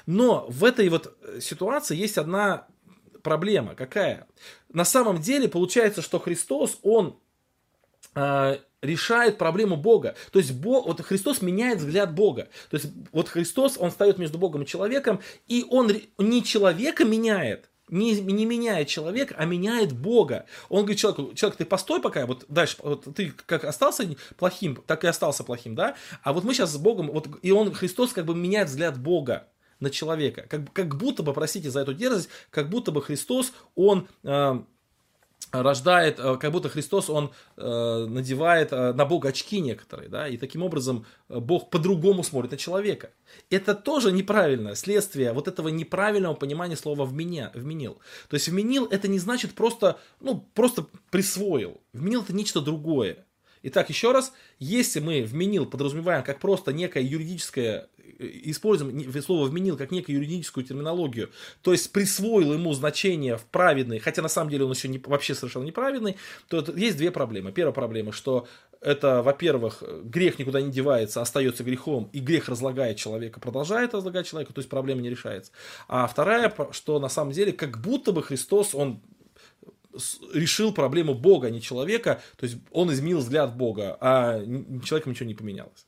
[0.06, 2.68] Но в этой вот ситуации есть одна
[3.22, 3.76] проблема.
[3.76, 4.28] Какая?
[4.70, 7.18] На самом деле получается, что Христос, Он
[8.16, 10.16] э, решает проблему Бога.
[10.32, 12.50] То есть Бог, вот Христос меняет взгляд Бога.
[12.70, 17.70] То есть вот Христос, Он ставит между Богом и человеком, и Он не человека меняет,
[17.94, 20.46] не, не меняет человека, а меняет Бога.
[20.70, 25.04] Он говорит человеку, человек, ты постой пока, вот дальше, вот ты как остался плохим, так
[25.04, 25.96] и остался плохим, да?
[26.24, 29.48] А вот мы сейчас с Богом, вот, и он, Христос как бы меняет взгляд Бога
[29.80, 30.46] на человека.
[30.50, 34.08] Как, как будто бы, простите за эту дерзость, как будто бы Христос, он...
[34.24, 34.62] Э,
[35.54, 40.38] рождает, э, как будто Христос, он э, надевает э, на Бога очки некоторые, да, и
[40.38, 43.12] таким образом Бог по-другому смотрит на человека.
[43.50, 48.00] Это тоже неправильное следствие вот этого неправильного понимания слова вменя, «вменил».
[48.30, 51.82] То есть «вменил» это не значит просто, ну, просто присвоил.
[51.94, 53.26] «Вменил» это нечто другое.
[53.66, 57.88] Итак, еще раз, если мы вменил подразумеваем как просто некое юридическое
[58.20, 61.32] используем слово «вменил» как некую юридическую терминологию,
[61.62, 65.36] то есть присвоил ему значение в праведный, хотя на самом деле он еще не, вообще
[65.36, 67.52] совершенно неправедный, то есть две проблемы.
[67.52, 68.48] Первая проблема, что
[68.82, 74.54] это, во-первых, грех никуда не девается, остается грехом, и грех разлагает человека, продолжает разлагать человека,
[74.54, 75.52] то есть проблема не решается.
[75.88, 79.02] А вторая, что на самом деле как будто бы Христос, он
[80.34, 84.40] решил проблему Бога, а не человека, то есть он изменил взгляд Бога, а
[84.84, 85.86] человеком ничего не поменялось.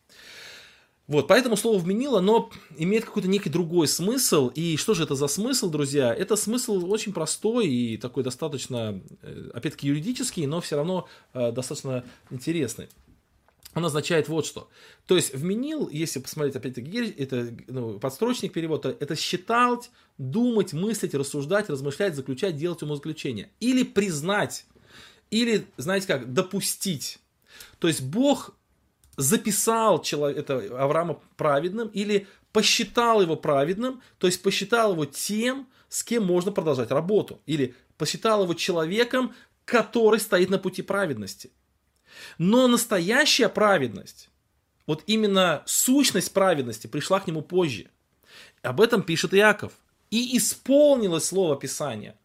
[1.07, 4.49] Вот, поэтому слово вменило, но имеет какой-то некий другой смысл.
[4.55, 6.13] И что же это за смысл, друзья?
[6.13, 12.03] Это смысл очень простой и такой достаточно, э, опять-таки, юридический, но все равно э, достаточно
[12.31, 12.87] интересный.
[13.75, 14.69] Он означает вот что.
[15.05, 21.69] То есть вменил, если посмотреть, опять-таки, это ну, подстрочник перевода, это считать, думать, мыслить, рассуждать,
[21.69, 23.51] размышлять, заключать, делать умозаключение.
[23.59, 24.65] Или признать,
[25.29, 27.19] или, знаете как, допустить.
[27.79, 28.55] То есть Бог
[29.17, 36.03] записал человека, это Авраама праведным или посчитал его праведным, то есть посчитал его тем, с
[36.03, 39.33] кем можно продолжать работу, или посчитал его человеком,
[39.65, 41.51] который стоит на пути праведности.
[42.37, 44.29] Но настоящая праведность,
[44.87, 47.89] вот именно сущность праведности пришла к нему позже.
[48.61, 49.73] Об этом пишет Иаков.
[50.11, 52.15] И исполнилось слово Писания.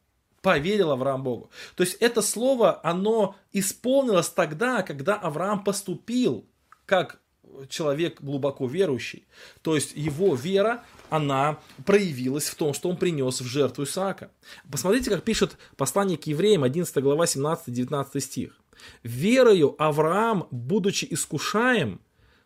[0.43, 1.51] Поверил Авраам Богу.
[1.74, 6.47] То есть это слово, оно исполнилось тогда, когда Авраам поступил
[6.91, 7.20] как
[7.68, 9.28] человек глубоко верующий.
[9.62, 14.32] То есть его вера, она проявилась в том, что он принес в жертву Исаака.
[14.68, 18.61] Посмотрите, как пишет послание к евреям, 11 глава, 17-19 стих.
[19.05, 22.01] «Верою Авраам, будучи искушаем,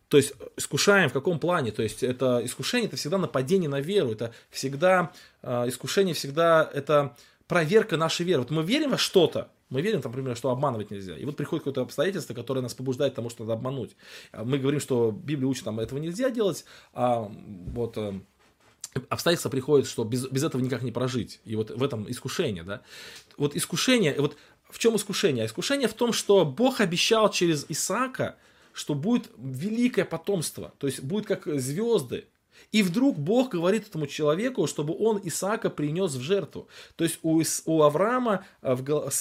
[0.09, 1.73] то есть искушаем в каком плане?
[1.73, 5.11] То есть это искушение, это всегда нападение на веру, это всегда,
[5.43, 7.17] э, искушение всегда, это
[7.47, 8.43] проверка нашей веры.
[8.43, 11.17] Вот мы верим во что-то, мы верим, там, например, что обманывать нельзя.
[11.17, 13.97] И вот приходит какое-то обстоятельство, которое нас побуждает тому, что надо обмануть.
[14.33, 17.31] А мы говорим, что Библия учит, там, этого нельзя делать, а
[17.73, 18.21] вот э,
[19.09, 21.41] обстоятельства приходят, что без, без этого никак не прожить.
[21.45, 22.83] И вот в этом искушение, да.
[23.37, 24.37] Вот искушение, вот
[24.71, 25.47] в чем искушение?
[25.47, 28.37] Искушение в том, что Бог обещал через Исаака,
[28.73, 32.27] что будет великое потомство, то есть будет как звезды,
[32.73, 36.69] и вдруг Бог говорит этому человеку, чтобы он Исаака принес в жертву.
[36.97, 38.77] То есть у, у Авраама, э,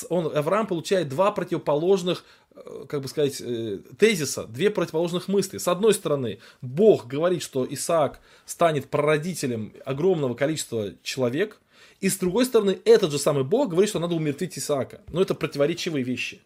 [0.09, 2.25] он, Авраам получает два противоположных
[2.55, 5.57] э, как бы сказать, э, тезиса, две противоположных мысли.
[5.57, 11.59] С одной стороны, Бог говорит, что Исаак станет прародителем огромного количества человек,
[11.99, 15.01] и с другой стороны, этот же самый Бог говорит, что надо умертвить Исаака.
[15.07, 16.41] Но это противоречивые вещи.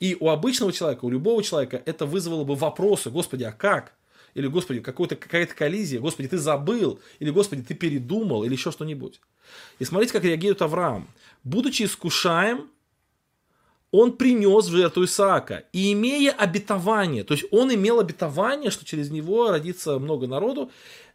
[0.00, 3.94] И у обычного человека, у любого человека это вызвало бы вопросы, Господи, а как?
[4.34, 9.20] Или, Господи, какая-то коллизия, Господи, ты забыл, или, Господи, ты передумал, или еще что-нибудь.
[9.78, 11.08] И смотрите, как реагирует Авраам.
[11.44, 12.70] Будучи искушаем,
[13.90, 19.10] он принес в жертву Исаака, и имея обетование, то есть он имел обетование, что через
[19.10, 20.70] него родится много народу,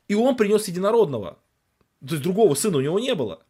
[0.08, 1.40] и он принес единородного,
[2.06, 3.42] то есть другого сына у него не было,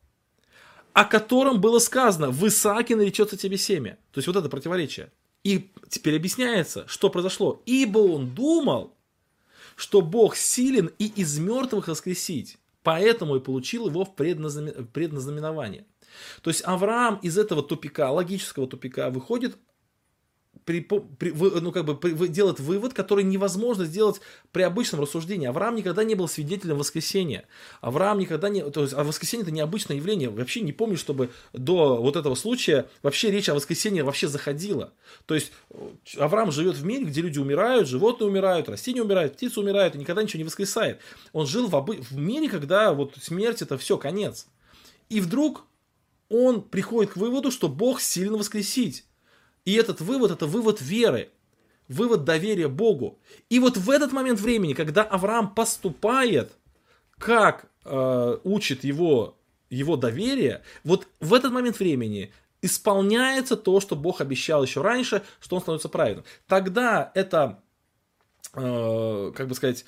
[0.93, 3.99] о котором было сказано, в Исааке наречется тебе семя.
[4.11, 5.11] То есть вот это противоречие.
[5.43, 7.61] И теперь объясняется, что произошло.
[7.67, 8.96] Ибо он думал,
[9.77, 12.57] что Бог силен и из мертвых воскресить.
[12.81, 15.85] Поэтому и получил его в предназнаменование.
[16.41, 19.55] То есть Авраам из этого тупика, логического тупика, выходит
[20.67, 24.19] при, при, ну, как бы, при, делает вывод, который невозможно сделать
[24.51, 25.47] при обычном рассуждении.
[25.47, 27.45] Авраам никогда не был свидетелем воскресения.
[27.79, 28.69] Авраам никогда не...
[28.69, 30.29] То есть, а воскресение это необычное явление.
[30.29, 34.91] Вообще не помню, чтобы до вот этого случая вообще речь о воскресении вообще заходила.
[35.25, 35.53] То есть
[36.17, 40.21] Авраам живет в мире, где люди умирают, животные умирают, растения умирают, птицы умирают, и никогда
[40.21, 40.99] ничего не воскресает.
[41.31, 42.01] Он жил в, обы...
[42.01, 44.47] в мире, когда вот смерть это все, конец.
[45.07, 45.63] И вдруг
[46.27, 49.05] он приходит к выводу, что Бог сильно воскресить.
[49.67, 51.29] И этот вывод– это вывод веры,
[51.89, 53.19] вывод доверия Богу.
[53.49, 56.53] И вот в этот момент времени, когда Авраам поступает,
[57.17, 59.37] как э, учит его,
[59.69, 65.57] его доверие, вот в этот момент времени исполняется то, что Бог обещал еще раньше, что
[65.57, 66.23] он становится праведным.
[66.47, 67.59] Тогда это,
[68.53, 69.83] э, как бы сказать,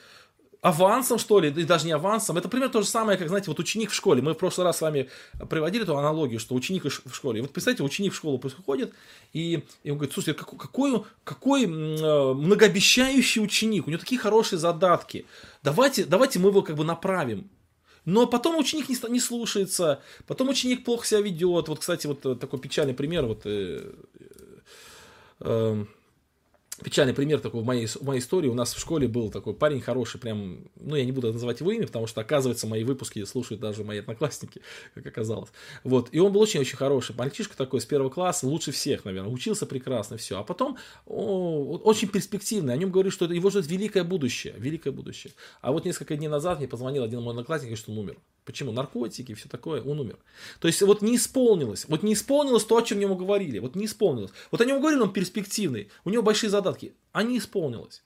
[0.62, 2.38] авансом, что ли, и даже не авансом.
[2.38, 4.22] Это примерно то же самое, как, знаете, вот ученик в школе.
[4.22, 5.10] Мы в прошлый раз с вами
[5.49, 7.41] приводили эту аналогию, что ученик в школе.
[7.41, 8.93] Вот представьте, ученик в школу приходит,
[9.32, 14.60] и, и он говорит, слушайте, какой, какой, какой э, многообещающий ученик, у него такие хорошие
[14.60, 15.26] задатки.
[15.64, 17.49] Давайте, давайте мы его как бы направим.
[18.05, 21.68] Но потом ученик не, не слушается, потом ученик плохо себя ведет.
[21.68, 23.26] Вот, кстати, вот э, такой печальный пример.
[23.26, 23.93] Вот, э,
[25.39, 25.86] э,
[26.84, 28.48] печальный пример такой в моей, в моей истории.
[28.48, 31.72] У нас в школе был такой парень хороший, прям, ну, я не буду называть его
[31.72, 34.62] имя, потому что, оказывается, мои выпуски слушают даже мои одноклассники,
[34.94, 35.50] как оказалось.
[35.84, 37.16] Вот, и он был очень-очень хороший.
[37.16, 40.40] Мальчишка такой с первого класса, лучше всех, наверное, учился прекрасно, все.
[40.40, 45.34] А потом о, очень перспективный, о нем говорят, что его ждет великое будущее, великое будущее.
[45.62, 48.18] А вот несколько дней назад мне позвонил один мой одноклассник, что он умер.
[48.50, 48.72] Почему?
[48.72, 50.18] Наркотики и все такое, он умер.
[50.60, 53.86] То есть вот не исполнилось, вот не исполнилось то, о чем ему говорили, вот не
[53.86, 54.32] исполнилось.
[54.50, 58.02] Вот о нем говорили, он перспективный, у него большие задатки, а не исполнилось.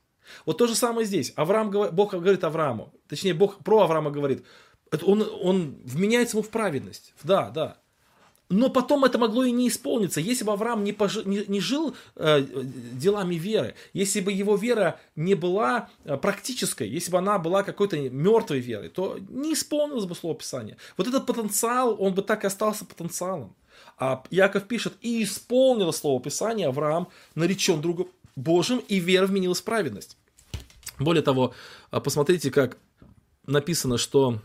[0.45, 1.31] Вот то же самое здесь.
[1.37, 4.43] Авраам, Бог говорит Аврааму, точнее Бог про Авраама говорит,
[5.01, 7.13] он, он вменяется ему в праведность.
[7.23, 7.77] Да, да.
[8.53, 10.21] Но потом это могло и не исполниться.
[10.21, 12.45] Если бы Авраам не, пожи, не, не жил э,
[12.91, 17.97] делами веры, если бы его вера не была э, практической, если бы она была какой-то
[17.97, 20.77] мертвой верой, то не исполнилось бы слово Писания.
[20.97, 23.55] Вот этот потенциал, он бы так и остался потенциалом.
[23.97, 29.63] А Яков пишет, и исполнило слово Писания, Авраам наречен другом Божьим, и вера вменилась в
[29.63, 30.15] праведность.
[30.99, 31.55] Более того,
[31.91, 32.77] э, посмотрите, как
[33.47, 34.39] написано, что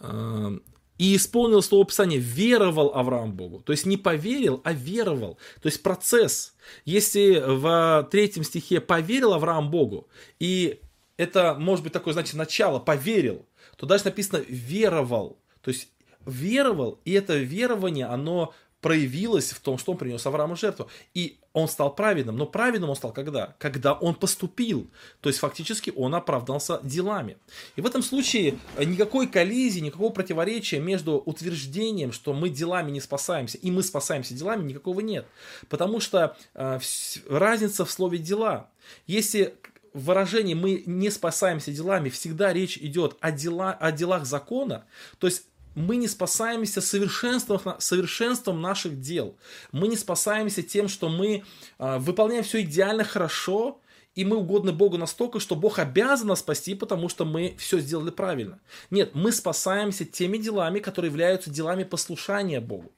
[0.00, 0.58] э,
[0.98, 3.60] и исполнил слово Писания, веровал Авраам Богу.
[3.60, 5.38] То есть не поверил, а веровал.
[5.60, 6.54] То есть процесс.
[6.84, 10.80] Если в третьем стихе поверил Авраам Богу, и
[11.16, 15.38] это может быть такое, значит, начало, поверил, то дальше написано веровал.
[15.60, 15.88] То есть
[16.24, 20.88] веровал, и это верование, оно проявилось в том, что он принес Аврааму жертву.
[21.14, 22.36] И он стал праведным.
[22.36, 23.56] Но праведным он стал когда?
[23.58, 24.90] Когда он поступил.
[25.22, 27.38] То есть фактически он оправдался делами.
[27.76, 33.56] И в этом случае никакой коллизии, никакого противоречия между утверждением, что мы делами не спасаемся,
[33.56, 35.24] и мы спасаемся делами, никакого нет.
[35.70, 36.78] Потому что э,
[37.26, 38.68] разница в слове дела.
[39.06, 39.54] Если
[39.94, 44.84] в выражении мы не спасаемся делами, всегда речь идет о, дела, о делах закона,
[45.18, 45.44] то есть
[45.76, 49.36] мы не спасаемся совершенством, совершенством наших дел.
[49.72, 51.44] Мы не спасаемся тем, что мы
[51.78, 53.78] э, выполняем все идеально хорошо,
[54.14, 58.10] и мы угодны Богу настолько, что Бог обязан нас спасти, потому что мы все сделали
[58.10, 58.58] правильно.
[58.90, 62.90] Нет, мы спасаемся теми делами, которые являются делами послушания Богу.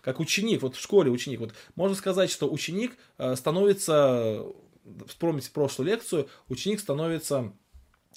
[0.00, 4.44] Как ученик, вот в школе ученик, вот можно сказать, что ученик э, становится,
[5.08, 7.52] вспомните прошлую лекцию, ученик становится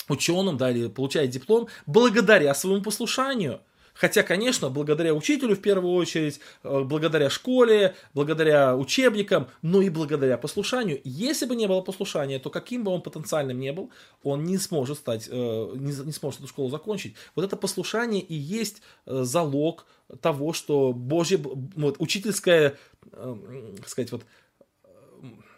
[0.07, 3.59] ученым, да, или получает диплом благодаря своему послушанию–
[3.93, 10.37] Хотя, конечно, благодаря учителю в первую очередь, э, благодаря школе, благодаря учебникам, но и благодаря
[10.37, 10.99] послушанию.
[11.03, 13.91] Если бы не было послушания, то каким бы он потенциальным не был,
[14.23, 17.15] он не сможет стать, э, не сможет эту школу закончить.
[17.35, 19.85] Вот это послушание и есть э, залог
[20.21, 22.77] того, что Божье, вот, учительское,
[23.11, 24.23] как сказать, вот,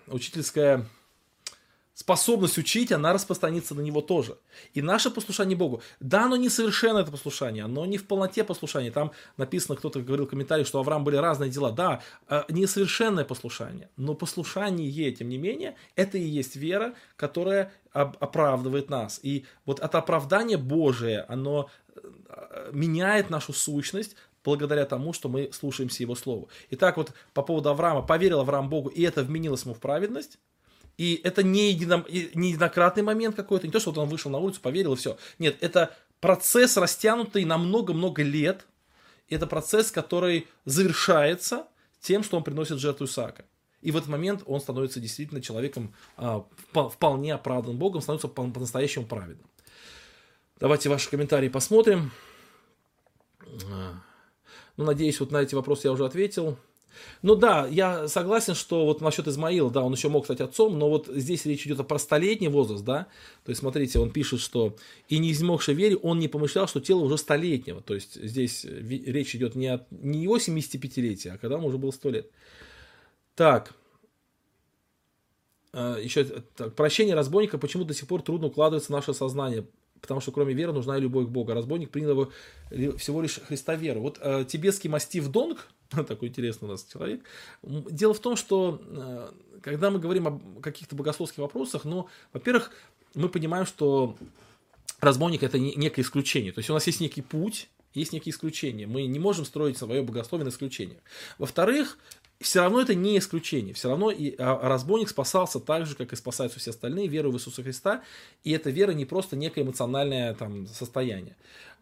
[0.08, 0.86] учительское
[1.96, 4.38] способность учить, она распространится на него тоже.
[4.74, 8.92] И наше послушание Богу, да, оно не совершенно это послушание, оно не в полноте послушания.
[8.92, 11.72] Там написано, кто-то говорил в комментариях, что Авраам были разные дела.
[11.72, 18.90] Да, э, несовершенное послушание, но послушание, тем не менее, это и есть вера, которая оправдывает
[18.90, 19.22] нас.
[19.24, 26.04] И вот это оправдание Божие, оно э, меняет нашу сущность, благодаря тому, что мы слушаемся
[26.04, 26.50] Его Слову.
[26.72, 30.38] Итак, вот по поводу Авраама, поверил Авраам Богу, и это вменилось ему в праведность,
[30.98, 34.38] и это не, едино, не единократный момент какой-то, не то, что вот он вышел на
[34.38, 35.18] улицу, поверил и все.
[35.40, 38.66] Нет, это процесс, растянутый на много-много лет.
[39.30, 41.68] Это процесс, который завершается
[42.00, 43.46] тем, что он приносит жертву Исаака.
[43.82, 49.48] И в этот момент он становится действительно человеком а, вполне оправданным Богом, становится по-настоящему праведным.
[50.60, 52.12] Давайте ваши комментарии посмотрим.
[53.70, 54.02] А,
[54.78, 56.58] ну, надеюсь, вот на эти вопросы я уже ответил.
[57.22, 60.90] Ну да, я согласен, что вот насчет Измаила, да, он еще мог стать отцом, но
[60.90, 63.08] вот здесь речь идет про столетний возраст, да,
[63.44, 64.76] то есть смотрите, он пишет, что
[65.08, 69.36] и не измогший вере, он не помышлял, что тело уже столетнего, то есть здесь речь
[69.36, 72.32] идет не, от, не его 75-летия, а когда ему уже было 100 лет.
[73.36, 73.74] Так,
[75.74, 79.66] а, еще так, прощение разбойника почему до сих пор трудно укладывается в наше сознание
[80.06, 81.54] потому что кроме веры нужна и любовь к Богу.
[81.54, 82.32] Разбойник принял его
[82.98, 84.02] всего лишь Христа веру.
[84.02, 85.68] Вот э, тибетский мастив Донг,
[86.08, 87.24] такой интересный у нас человек.
[87.64, 89.32] Дело в том, что э,
[89.62, 92.72] когда мы говорим о каких-то богословских вопросах, ну, во-первых,
[93.14, 94.16] мы понимаем, что
[95.00, 96.52] разбойник это некое исключение.
[96.52, 98.88] То есть у нас есть некий путь, есть некие исключения.
[98.88, 101.00] Мы не можем строить свое богословие на исключениях.
[101.38, 101.98] Во-вторых,
[102.42, 103.74] все равно это не исключение.
[103.74, 107.36] Все равно и а, разбойник спасался так же, как и спасаются все остальные, верой в
[107.36, 108.04] Иисуса Христа.
[108.44, 111.36] И эта вера не просто некое эмоциональное там, состояние.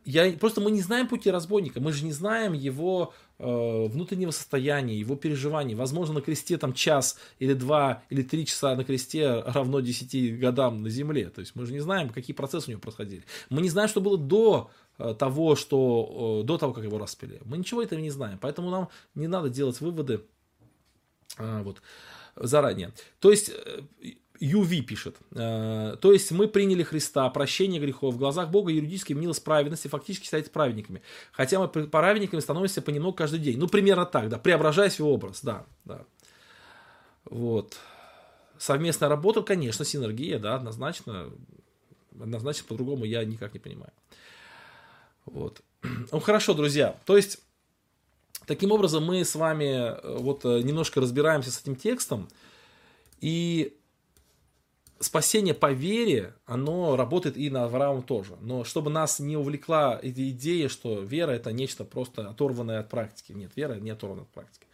[0.06, 3.14] Я, просто мы не знаем пути разбойника, мы же не знаем его
[3.44, 5.76] внутреннего состояния, его переживаний.
[5.76, 10.84] Возможно, на кресте там час или два или три часа на кресте равно десяти годам
[10.84, 11.30] на земле.
[11.30, 13.24] То есть мы же не знаем, какие процессы у него происходили.
[13.50, 17.42] Мы не знаем, что было до э, того, что, э, до того, как его распили.
[17.46, 18.38] Мы ничего этого не знаем.
[18.40, 20.22] Поэтому нам не надо делать выводы
[21.38, 21.82] вот,
[22.36, 22.94] заранее.
[23.20, 23.52] То есть,
[24.40, 25.18] UV пишет.
[25.32, 30.52] То есть мы приняли Христа, прощение грехов, в глазах Бога юридически милость праведности, фактически считается
[30.52, 31.02] праведниками.
[31.32, 33.58] Хотя мы праведниками становимся понемногу каждый день.
[33.58, 36.06] Ну, примерно так, да, преображаясь в образ, да, да.
[37.26, 37.78] Вот.
[38.58, 41.30] Совместная работа, конечно, синергия, да, однозначно.
[42.20, 43.92] Однозначно по-другому я никак не понимаю.
[45.26, 45.62] Вот.
[46.12, 46.98] Ну, хорошо, друзья.
[47.06, 47.40] То есть,
[48.46, 52.30] таким образом, мы с вами э, вот э, немножко разбираемся с этим текстом.
[53.20, 53.78] И
[55.04, 58.36] спасение по вере, оно работает и на Авраама тоже.
[58.42, 63.32] Но чтобы нас не увлекла эта идея, что вера это нечто просто оторванное от практики.
[63.32, 64.66] Нет, вера не оторвана от практики.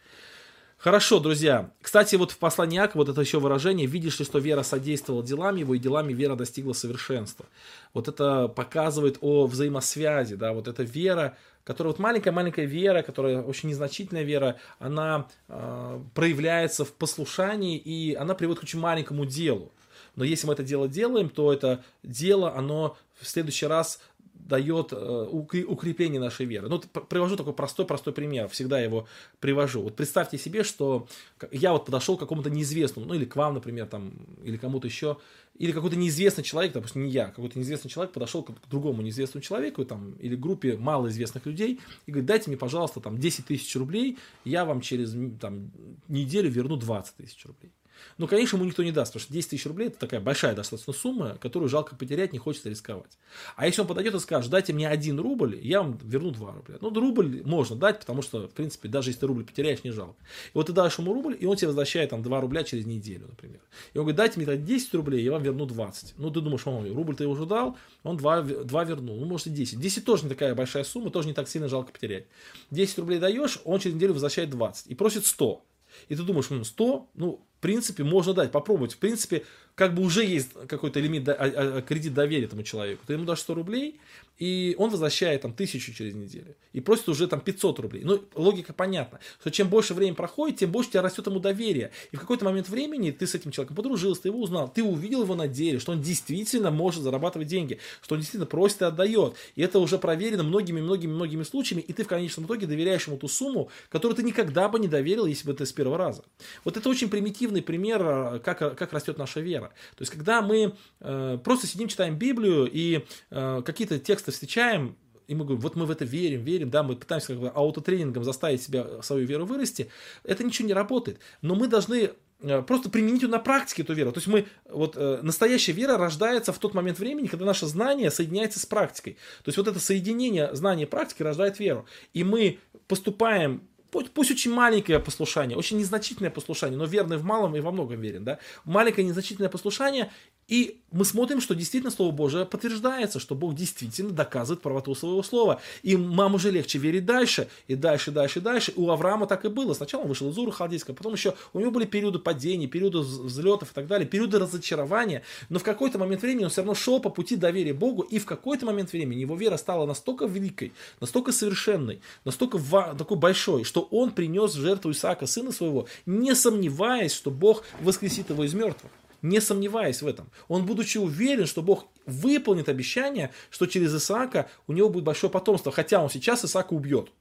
[0.79, 1.71] Хорошо, друзья.
[1.81, 5.57] Кстати, вот в послании Иакова вот это еще выражение «Видишь ли, что вера содействовала делам
[5.57, 7.45] его, и делами вера достигла совершенства».
[7.93, 13.67] Вот это показывает о взаимосвязи, да, вот эта вера, которая вот маленькая-маленькая вера, которая очень
[13.67, 19.73] незначительная вера, она э, проявляется в послушании, и она приводит к очень маленькому делу.
[20.19, 24.01] Но если мы это дело делаем, то это дело, оно в следующий раз
[24.33, 26.67] дает э, укрепление нашей веры.
[26.67, 29.07] Ну, привожу такой простой-простой пример, всегда его
[29.39, 29.81] привожу.
[29.81, 31.07] Вот представьте себе, что
[31.51, 34.11] я вот подошел к какому-то неизвестному, ну или к вам, например, там,
[34.43, 35.17] или кому-то еще,
[35.57, 39.85] или какой-то неизвестный человек, допустим, не я, какой-то неизвестный человек подошел к другому неизвестному человеку,
[39.85, 44.65] там, или группе малоизвестных людей, и говорит, дайте мне, пожалуйста, там, 10 тысяч рублей, я
[44.65, 45.71] вам через там,
[46.09, 47.71] неделю верну 20 тысяч рублей.
[48.17, 50.93] Ну, конечно, ему никто не даст, потому что 10 тысяч рублей это такая большая достаточно
[50.93, 53.17] сумма, которую жалко потерять, не хочется рисковать.
[53.55, 56.77] А если он подойдет и скажет, дайте мне один рубль, я вам верну 2 рубля.
[56.81, 60.15] Ну, рубль можно дать, потому что, в принципе, даже если ты рубль потеряешь, не жалко.
[60.47, 63.27] И вот ты дашь ему рубль, и он тебе возвращает там 2 рубля через неделю,
[63.29, 63.59] например.
[63.93, 66.15] И он говорит, дайте мне тогда 10 рублей, я вам верну 20.
[66.17, 69.49] Ну, ты думаешь, он рубль ты уже дал, он 2, 2 вернул, ну, может и
[69.49, 69.79] 10.
[69.79, 72.25] 10 тоже не такая большая сумма, тоже не так сильно жалко потерять.
[72.71, 75.63] 10 рублей даешь, он через неделю возвращает 20 и просит 100.
[76.07, 78.93] И ты думаешь, ну, 100, ну, в принципе, можно дать, попробовать.
[78.93, 79.43] В принципе,
[79.79, 83.01] как бы уже есть какой-то лимит, а, а, кредит доверия этому человеку.
[83.07, 83.97] Ты ему дашь 100 рублей,
[84.37, 86.55] и он возвращает там тысячу через неделю.
[86.73, 88.03] И просит уже там 500 рублей.
[88.03, 91.91] Ну, логика понятна, что чем больше времени проходит, тем больше у тебя растет ему доверие.
[92.11, 95.23] И в какой-то момент времени ты с этим человеком подружился, ты его узнал, ты увидел
[95.23, 99.35] его на деле, что он действительно может зарабатывать деньги, что он действительно просит и отдает.
[99.55, 103.69] И это уже проверено многими-многими-многими случаями, и ты в конечном итоге доверяешь ему ту сумму,
[103.89, 106.23] которую ты никогда бы не доверил, если бы ты с первого раза.
[106.65, 109.68] Вот это очень примитивный пример, как, как растет наша вера.
[109.95, 114.95] То есть, когда мы э, просто сидим, читаем Библию и э, какие-то тексты встречаем,
[115.29, 118.23] и мы говорим, вот мы в это верим, верим, да, мы пытаемся как бы аутотренингом
[118.23, 119.89] заставить себя, свою веру вырасти,
[120.23, 121.19] это ничего не работает.
[121.43, 122.11] Но мы должны
[122.41, 124.11] э, просто применить на практике эту веру.
[124.11, 128.09] То есть мы, вот э, настоящая вера рождается в тот момент времени, когда наше знание
[128.09, 129.13] соединяется с практикой.
[129.43, 131.85] То есть вот это соединение знания и практики рождает веру.
[132.13, 132.57] И мы
[132.87, 133.61] поступаем
[133.91, 138.23] Пусть, очень маленькое послушание, очень незначительное послушание, но верный в малом и во многом верен,
[138.23, 140.11] да, маленькое незначительное послушание,
[140.49, 145.61] и мы смотрим, что действительно Слово Божие подтверждается, что Бог действительно доказывает правоту своего слова.
[145.83, 148.73] И нам уже легче верить дальше, и дальше, дальше, дальше.
[148.75, 149.75] У Авраама так и было.
[149.75, 153.71] Сначала он вышел из Ура Халдейского, потом еще у него были периоды падений, периоды взлетов
[153.71, 155.21] и так далее, периоды разочарования.
[155.49, 158.25] Но в какой-то момент времени он все равно шел по пути доверия Богу, и в
[158.25, 162.57] какой-то момент времени его вера стала настолько великой, настолько совершенной, настолько
[162.97, 168.29] такой большой, что он принес в жертву Исаака, сына своего, не сомневаясь, что Бог воскресит
[168.29, 170.31] его из мертвых не сомневаясь в этом.
[170.47, 175.71] Он, будучи уверен, что Бог выполнит обещание, что через Исаака у него будет большое потомство,
[175.71, 177.11] хотя он сейчас Исаака убьет.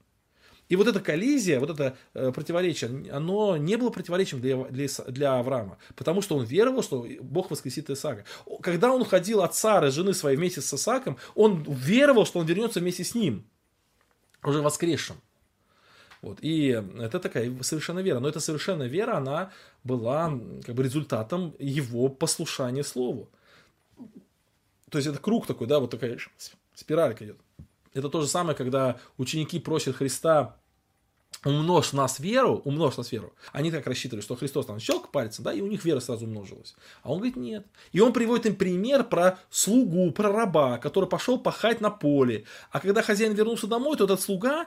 [0.68, 5.38] И вот эта коллизия, вот это э, противоречие, оно не было противоречием для, для, для
[5.38, 8.24] Авраама, потому что он веровал, что Бог воскресит Исаака.
[8.60, 12.80] Когда он уходил от Сары, жены своей, вместе с Исааком, он веровал, что он вернется
[12.80, 13.48] вместе с ним,
[14.42, 15.16] уже воскресшим.
[16.22, 16.38] Вот.
[16.42, 18.20] И это такая совершенно вера.
[18.20, 19.52] Но эта совершенная вера, она
[19.84, 23.28] была как бы результатом его послушания Слову.
[24.90, 26.18] То есть это круг такой, да, вот такая
[26.74, 27.38] спиралька идет.
[27.94, 30.56] Это то же самое, когда ученики просят Христа
[31.44, 33.32] умножь нас веру, умножь нас веру.
[33.52, 36.74] Они так рассчитывали, что Христос там щелк пальцем, да, и у них вера сразу умножилась.
[37.02, 37.66] А он говорит, нет.
[37.92, 42.44] И он приводит им пример про слугу, про раба, который пошел пахать на поле.
[42.70, 44.66] А когда хозяин вернулся домой, то этот слуга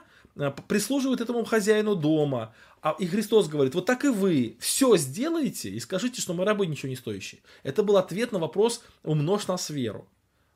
[0.68, 2.54] прислуживают этому хозяину дома.
[2.80, 6.66] А, и Христос говорит, вот так и вы все сделаете и скажите, что мы рабы
[6.66, 7.40] ничего не стоящие.
[7.62, 10.08] Это был ответ на вопрос «умножь нас веру».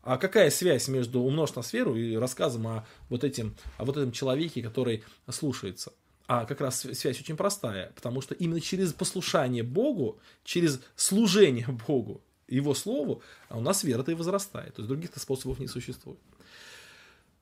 [0.02, 4.12] А какая связь между «умножь нас веру» и рассказом о вот, этим, о вот этом
[4.12, 5.92] человеке, который слушается?
[6.28, 12.20] А как раз связь очень простая, потому что именно через послушание Богу, через служение Богу,
[12.48, 14.74] Его Слову, у нас вера-то и возрастает.
[14.74, 16.18] То есть других способов не существует.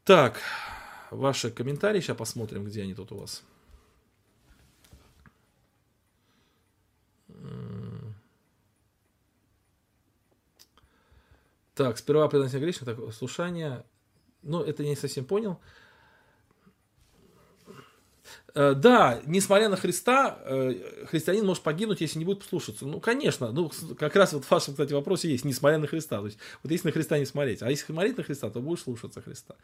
[0.04, 0.40] Так,
[1.10, 2.00] ваши комментарии.
[2.00, 3.42] Сейчас посмотрим, где они тут у вас.
[11.74, 13.84] Так, сперва предназначение грешного, так, слушание.
[14.42, 15.58] Ну, это не совсем понял.
[18.54, 22.86] Э, да, несмотря на Христа, э, христианин может погибнуть, если не будет послушаться.
[22.86, 26.20] Ну, конечно, ну, как раз вот в вашем, кстати, вопросе есть, несмотря на Христа.
[26.20, 28.82] То есть, вот если на Христа не смотреть, а если смотреть на Христа, то будешь
[28.82, 29.56] слушаться Христа.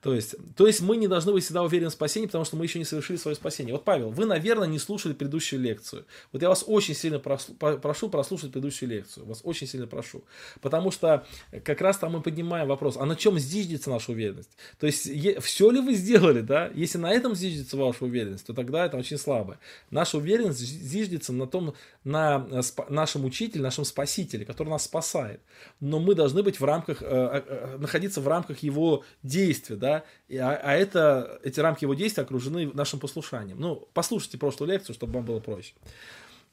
[0.00, 2.64] То есть, то есть мы не должны быть всегда уверены в спасении, потому что мы
[2.64, 3.72] еще не совершили свое спасение.
[3.72, 6.06] Вот, Павел, вы, наверное, не слушали предыдущую лекцию.
[6.32, 9.26] Вот я вас очень сильно прошу прослушать предыдущую лекцию.
[9.26, 10.22] Вас очень сильно прошу.
[10.60, 11.26] Потому что
[11.64, 14.50] как раз там мы поднимаем вопрос, а на чем зиждется наша уверенность?
[14.78, 15.10] То есть,
[15.42, 16.70] все ли вы сделали, да?
[16.74, 19.58] Если на этом зиждется ваша уверенность, то тогда это очень слабо.
[19.90, 21.74] Наша уверенность зиждется на том,
[22.04, 22.46] на
[22.88, 25.40] нашем учителе, нашем спасителе, который нас спасает.
[25.80, 29.87] Но мы должны быть в рамках, э, э, э, находиться в рамках его действия, да?
[29.88, 30.04] Да,
[30.40, 33.58] а, а это, эти рамки его действия окружены нашим послушанием.
[33.58, 35.74] Ну, послушайте прошлую лекцию, чтобы вам было проще.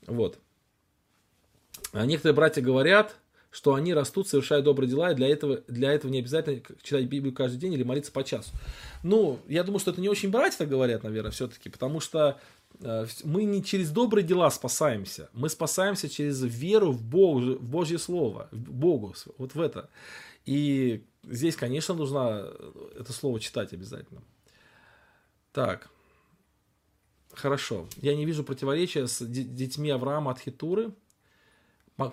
[0.08, 0.40] Вот.
[1.92, 3.16] А некоторые братья говорят,
[3.56, 7.34] что они растут, совершая добрые дела, и для этого, для этого не обязательно читать Библию
[7.34, 8.52] каждый день или молиться по часу.
[9.02, 12.38] Ну, я думаю, что это не очень братья так говорят, наверное, все-таки, потому что
[12.82, 17.98] э, мы не через добрые дела спасаемся, мы спасаемся через веру в, Бог, в Божье
[17.98, 19.90] Слово, в Богу, вот в это.
[20.46, 22.52] И здесь, конечно, нужно
[22.98, 24.22] это слово читать обязательно.
[25.52, 25.90] Так.
[27.34, 27.88] Хорошо.
[27.98, 30.94] Я не вижу противоречия с детьми Авраама от Хитуры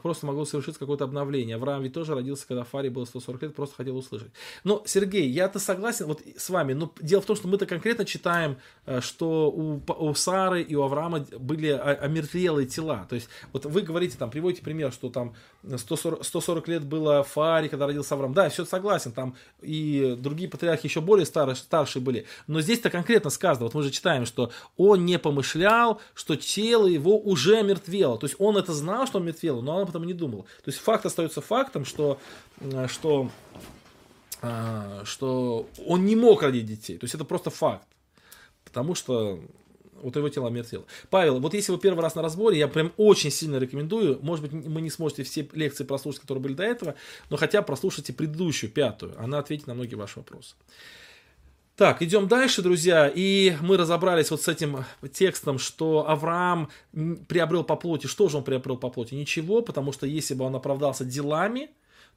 [0.02, 1.56] просто могло совершиться какое-то обновление.
[1.56, 4.32] Авраам ведь тоже родился, когда Фаре было 140 лет, просто хотел услышать.
[4.64, 8.58] Но, Сергей, я-то согласен вот с вами, но дело в том, что мы-то конкретно читаем,
[8.86, 13.06] э, что у, у Сары и у Авраама были омертвелые тела.
[13.08, 15.34] То есть, вот вы говорите, там, приводите пример, что там
[15.64, 18.34] 140, 140 лет было Фаре, когда родился Авраам.
[18.34, 22.26] Да, все согласен, там и другие патриархи еще более старые, старшие были.
[22.46, 27.18] Но здесь-то конкретно сказано, вот мы же читаем, что он не помышлял, что тело его
[27.18, 28.18] уже омертвело.
[28.18, 30.42] То есть, он это знал, что он мертвело, но но он об этом не думал.
[30.62, 32.18] То есть факт остается фактом, что,
[32.60, 33.30] э, что,
[34.42, 36.98] э, что он не мог родить детей.
[36.98, 37.86] То есть это просто факт.
[38.64, 39.40] Потому что
[40.02, 40.84] вот его тело омертвело.
[41.10, 44.66] Павел, вот если вы первый раз на разборе, я прям очень сильно рекомендую, может быть,
[44.66, 46.94] вы не сможете все лекции прослушать, которые были до этого,
[47.30, 50.54] но хотя прослушайте предыдущую, пятую, она ответит на многие ваши вопросы.
[51.74, 57.76] Так, идем дальше, друзья, и мы разобрались вот с этим текстом, что Авраам приобрел по
[57.76, 58.06] плоти.
[58.06, 59.14] Что же он приобрел по плоти?
[59.14, 61.70] Ничего, потому что если бы он оправдался делами,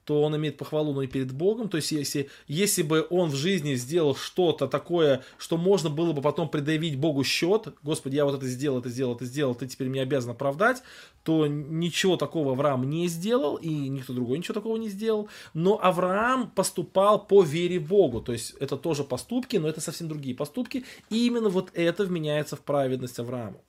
[0.05, 1.67] то он имеет похвалу, но и перед Богом.
[1.67, 6.21] То есть, если, если бы он в жизни сделал что-то такое, что можно было бы
[6.21, 9.87] потом предъявить Богу счет, Господи, я вот это сделал, это сделал, это сделал, ты теперь
[9.87, 10.83] меня обязан оправдать,
[11.23, 15.27] то ничего такого Авраам не сделал, и никто другой ничего такого не сделал.
[15.55, 18.21] Но Авраам поступал по вере Богу.
[18.21, 20.85] То есть, это тоже поступки, но это совсем другие поступки.
[21.09, 23.59] И именно вот это вменяется в праведность Аврааму.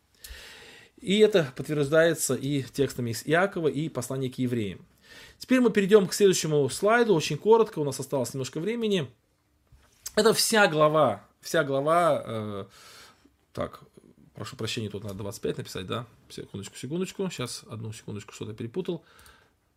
[1.00, 4.84] И это подтверждается и текстами из Иакова, и послания к евреям.
[5.38, 9.10] Теперь мы перейдем к следующему слайду, очень коротко, у нас осталось немножко времени.
[10.14, 12.64] Это вся глава, вся глава, э,
[13.52, 13.80] так,
[14.34, 16.06] прошу прощения, тут надо 25 написать, да?
[16.28, 19.04] Секундочку, секундочку, сейчас, одну секундочку, что-то перепутал.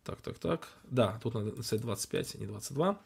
[0.04, 2.98] Так, так, так, да, тут надо написать 25, а не 22.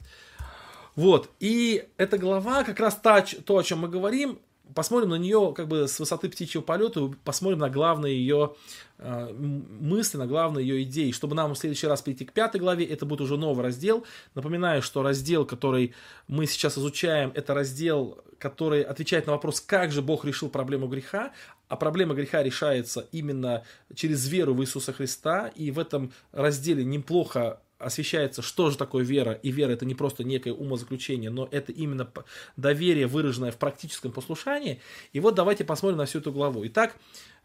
[0.95, 4.39] Вот, и эта глава, как раз та, то, о чем мы говорим,
[4.75, 8.55] посмотрим на нее как бы с высоты птичьего полета, посмотрим на главные ее
[8.99, 11.11] э, мысли, на главные ее идеи.
[11.11, 14.05] Чтобы нам в следующий раз перейти к пятой главе, это будет уже новый раздел.
[14.35, 15.95] Напоминаю, что раздел, который
[16.29, 21.33] мы сейчас изучаем, это раздел, который отвечает на вопрос, как же Бог решил проблему греха.
[21.69, 25.49] А проблема греха решается именно через веру в Иисуса Христа.
[25.49, 30.25] И в этом разделе неплохо освещается, что же такое вера, и вера это не просто
[30.25, 32.11] некое умозаключение, но это именно
[32.57, 34.81] доверие, выраженное в практическом послушании.
[35.13, 36.67] И вот давайте посмотрим на всю эту главу.
[36.67, 36.97] Итак,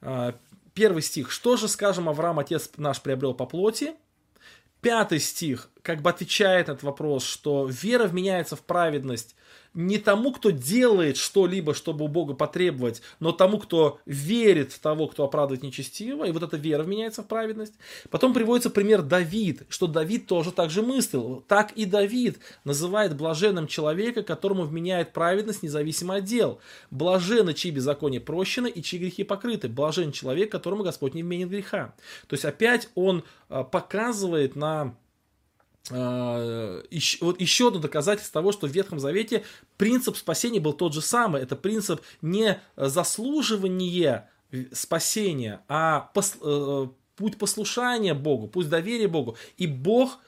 [0.02, 0.36] а,
[0.74, 1.32] первый стих.
[1.32, 3.94] «Что же, скажем, Авраам, отец наш, приобрел по плоти?»
[4.82, 9.36] Пятый стих как бы отвечает на этот вопрос, что вера вменяется в праведность
[9.74, 15.08] не тому, кто делает что-либо, чтобы у Бога потребовать, но тому, кто верит в того,
[15.08, 17.76] кто оправдывает нечестиво, и вот эта вера вменяется в праведность.
[18.10, 21.44] Потом приводится пример Давид, что Давид тоже так же мыслил.
[21.48, 26.60] Так и Давид называет блаженным человека, которому вменяет праведность независимо от дел.
[26.90, 29.70] Блаженны, чьи беззакония прощены и чьи грехи покрыты.
[29.70, 31.94] Блажен человек, которому Господь не вменит греха.
[32.28, 34.96] То есть опять он а, показывает на
[35.90, 39.44] еще, вот еще одно доказательство того, что в Ветхом Завете
[39.78, 41.42] принцип спасения был тот же самый.
[41.42, 44.30] Это принцип не заслуживания
[44.72, 49.38] спасения, а пос, э, путь послушания Богу, путь доверия Богу.
[49.58, 50.20] И Бог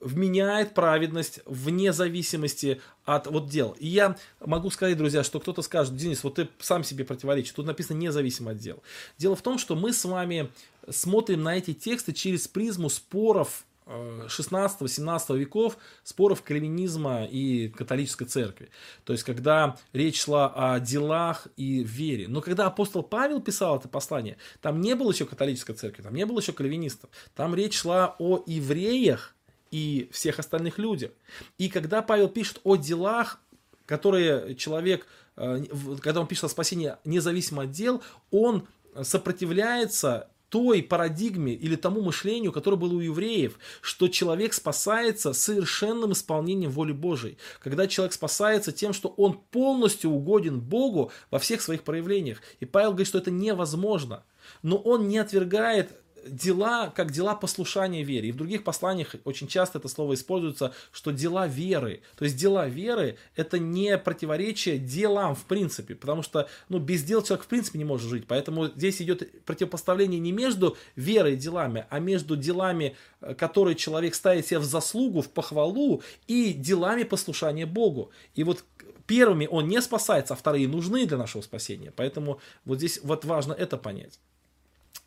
[0.00, 3.76] вменяет праведность вне зависимости от вот дел.
[3.78, 7.52] И я могу сказать, друзья, что кто-то скажет, Денис, вот ты сам себе противоречишь.
[7.52, 8.82] Тут написано независимо от дел.
[9.18, 10.50] Дело в том, что мы с вами
[10.88, 18.70] смотрим на эти тексты через призму споров 16-17 веков споров кальвинизма и католической церкви.
[19.04, 22.28] То есть, когда речь шла о делах и вере.
[22.28, 26.26] Но когда апостол Павел писал это послание, там не было еще католической церкви, там не
[26.26, 27.10] было еще кальвинистов.
[27.34, 29.34] Там речь шла о евреях
[29.70, 31.12] и всех остальных людях.
[31.58, 33.40] И когда Павел пишет о делах,
[33.86, 35.06] которые человек,
[35.36, 35.64] э,
[36.00, 38.68] когда он пишет о спасении независимо от дел, он
[39.02, 46.72] сопротивляется той парадигме или тому мышлению, которое было у евреев, что человек спасается совершенным исполнением
[46.72, 47.38] воли Божией.
[47.60, 52.42] Когда человек спасается тем, что он полностью угоден Богу во всех своих проявлениях.
[52.58, 54.24] И Павел говорит, что это невозможно.
[54.62, 55.94] Но он не отвергает
[56.26, 58.28] дела, как дела послушания вере.
[58.28, 62.02] И в других посланиях очень часто это слово используется, что дела веры.
[62.16, 67.22] То есть дела веры это не противоречие делам в принципе, потому что ну, без дел
[67.22, 68.24] человек в принципе не может жить.
[68.26, 74.14] Поэтому здесь идет противопоставление не между верой и делами, а между делами, э, которые человек
[74.14, 78.10] ставит себе в заслугу, в похвалу, и делами послушания Богу.
[78.34, 78.64] И вот
[79.06, 81.92] первыми он не спасается, а вторые нужны для нашего спасения.
[81.94, 84.20] Поэтому вот здесь вот важно это понять.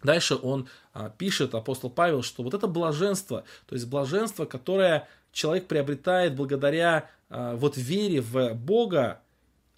[0.04, 5.68] Дальше он а, пишет, апостол Павел, что вот это блаженство, то есть блаженство, которое человек
[5.68, 9.22] приобретает благодаря а, вот вере в Бога,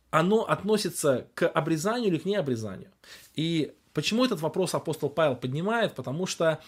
[0.10, 2.90] оно относится к обрезанию или к необрезанию.
[3.36, 5.94] И почему этот вопрос апостол Павел поднимает?
[5.94, 6.60] Потому что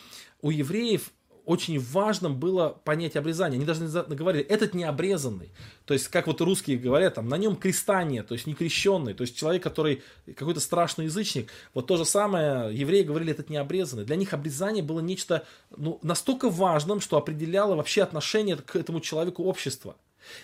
[0.42, 1.12] у евреев
[1.48, 3.56] очень важным было понять обрезание.
[3.56, 5.50] Они даже говорили, этот не обрезанный.
[5.86, 9.14] То есть, как вот русские говорят, там, на нем креста нет, то есть не крещенный.
[9.14, 10.04] То есть, человек, который
[10.36, 11.50] какой-то страшный язычник.
[11.74, 14.04] Вот то же самое, евреи говорили, этот не обрезанный.
[14.04, 15.46] Для них обрезание было нечто
[15.76, 19.96] ну, настолько важным, что определяло вообще отношение к этому человеку общества.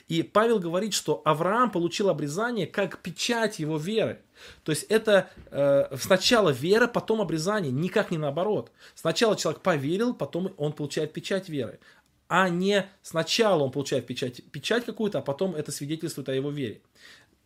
[0.07, 4.21] И Павел говорит, что Авраам получил обрезание как печать его веры.
[4.63, 8.71] То есть это э, сначала вера, потом обрезание, никак не наоборот.
[8.95, 11.79] Сначала человек поверил, потом он получает печать веры.
[12.27, 16.81] А не сначала он получает печать, печать какую-то, а потом это свидетельствует о его вере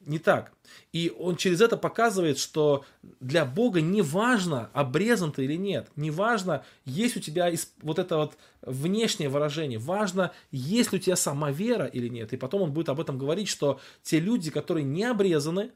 [0.08, 0.52] не так.
[0.94, 2.86] И он через это показывает, что
[3.20, 5.90] для Бога не важно, обрезан ты или нет.
[5.96, 7.52] Не важно, есть у тебя
[7.82, 9.80] вот это вот внешнее выражение.
[9.80, 12.34] Важно, есть ли у тебя сама вера или нет.
[12.34, 15.72] И потом он будет об этом говорить, что те люди, которые не обрезаны,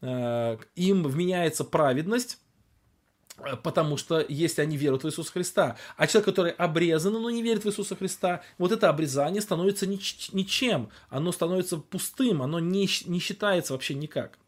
[0.00, 2.38] э, им вменяется праведность,
[3.62, 5.76] потому что если они веруют в Иисуса Христа.
[5.96, 10.30] А человек, который обрезан, но не верит в Иисуса Христа, вот это обрезание становится нич-
[10.32, 10.90] ничем.
[11.08, 14.38] Оно становится пустым, оно не, не считается вообще никак.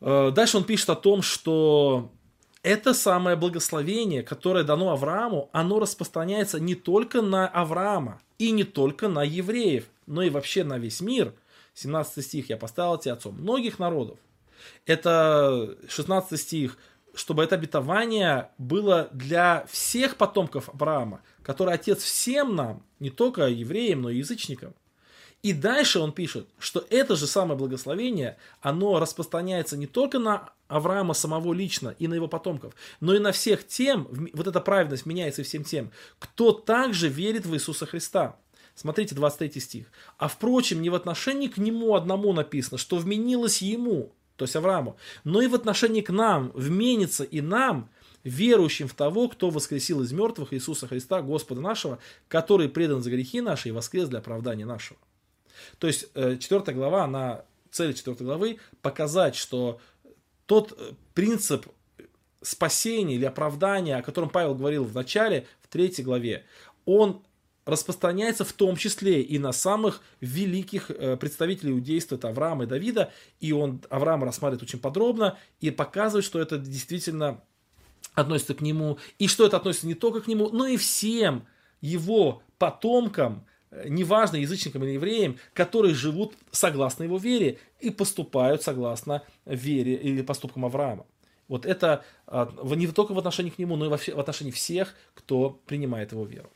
[0.00, 2.12] Э, дальше он пишет о том, что
[2.62, 9.08] это самое благословение, которое дано Аврааму, оно распространяется не только на Авраама и не только
[9.08, 11.34] на евреев, но и вообще на весь мир.
[11.74, 14.18] 17 стих «Я поставил тебя отцом многих народов».
[14.86, 16.78] Это 16 стих
[17.16, 24.02] чтобы это обетование было для всех потомков Авраама, который отец всем нам, не только евреям,
[24.02, 24.74] но и язычникам.
[25.42, 31.14] И дальше он пишет, что это же самое благословение, оно распространяется не только на Авраама
[31.14, 35.42] самого лично и на его потомков, но и на всех тем, вот эта праведность меняется
[35.42, 38.36] всем тем, кто также верит в Иисуса Христа.
[38.74, 39.86] Смотрите, 23 стих.
[40.18, 44.96] А впрочем, не в отношении к нему одному написано, что вменилось ему, то есть Аврааму,
[45.24, 47.88] но и в отношении к нам, вменится и нам,
[48.24, 53.40] верующим в того, кто воскресил из мертвых Иисуса Христа, Господа нашего, который предан за грехи
[53.40, 54.98] наши и воскрес для оправдания нашего.
[55.78, 59.80] То есть 4 э, глава, она, цель 4 главы показать, что
[60.46, 61.66] тот э, принцип
[62.42, 66.44] спасения или оправдания, о котором Павел говорил в начале, в 3 главе,
[66.84, 67.22] он
[67.66, 73.12] распространяется в том числе и на самых великих э, представителей иудейства, это Авраама и Давида,
[73.40, 77.42] и он Авраама рассматривает очень подробно и показывает, что это действительно
[78.14, 81.44] относится к нему, и что это относится не только к нему, но и всем
[81.80, 89.22] его потомкам, э, неважно, язычникам или евреям, которые живут согласно его вере и поступают согласно
[89.44, 91.04] вере или поступкам Авраама.
[91.48, 95.50] Вот это а, не только в отношении к нему, но и в отношении всех, кто
[95.66, 96.50] принимает его веру.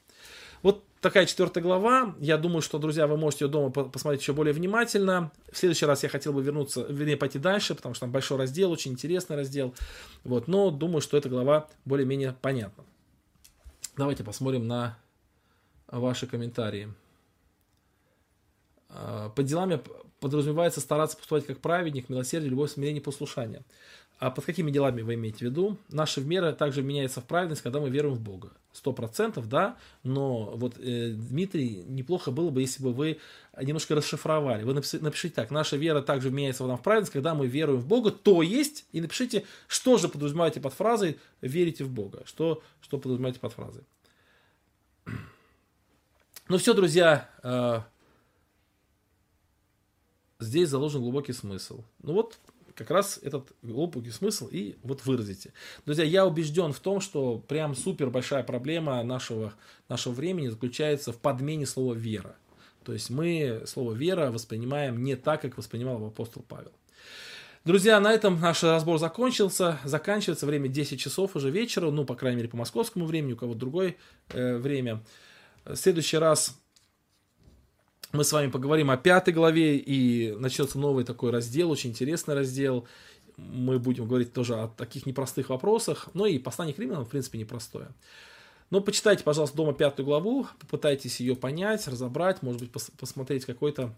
[0.63, 2.15] Вот такая четвертая глава.
[2.21, 5.33] Я думаю, что, друзья, вы можете ее дома посмотреть еще более внимательно.
[5.51, 8.71] В следующий раз я хотел бы вернуться, вернее, пойти дальше, потому что там большой раздел,
[8.71, 9.75] очень интересный раздел.
[10.25, 12.85] Вот, но думаю, что эта глава более-менее понятна.
[13.97, 14.99] Давайте посмотрим на
[15.89, 16.93] ваши комментарии.
[18.91, 19.81] А, под делами
[20.21, 23.63] подразумевается стараться поступать как праведник, милосердие, любовь, смирение, послушание.
[24.19, 25.79] А под какими делами вы имеете в виду?
[25.89, 28.53] Наша вера также меняется в праведность, когда мы веруем в Бога.
[28.73, 33.19] Сто процентов, да, но вот, э, Дмитрий, неплохо было бы, если бы вы
[33.61, 34.63] немножко расшифровали.
[34.63, 38.13] Вы напишите, напишите так, наша вера также меняется в праведность, когда мы веруем в Бога,
[38.13, 43.41] то есть, и напишите, что же подразумеваете под фразой «верите в Бога», что, что подразумеваете
[43.41, 43.83] под фразой.
[46.49, 47.81] Ну все, друзья, э,
[50.39, 51.85] здесь заложен глубокий смысл.
[52.03, 52.39] Ну вот
[52.81, 55.53] как раз этот глубокий смысл и вот выразите.
[55.85, 59.53] Друзья, я убежден в том, что прям супер большая проблема нашего,
[59.91, 62.37] нашего времени заключается в подмене слова «вера».
[62.83, 66.73] То есть мы слово «вера» воспринимаем не так, как воспринимал апостол Павел.
[67.67, 69.79] Друзья, на этом наш разбор закончился.
[69.85, 73.61] Заканчивается время 10 часов уже вечера, ну, по крайней мере, по московскому времени, у кого-то
[73.61, 73.97] другое
[74.31, 75.03] э, время.
[75.67, 76.59] В следующий раз
[78.13, 82.87] мы с вами поговорим о пятой главе, и начнется новый такой раздел, очень интересный раздел.
[83.37, 86.09] Мы будем говорить тоже о таких непростых вопросах.
[86.13, 87.89] Ну и послание к римлянам, в принципе, непростое.
[88.71, 93.95] Но почитайте, пожалуйста, дома пятую главу, попытайтесь ее понять, разобрать, может быть, пос посмотреть какой-то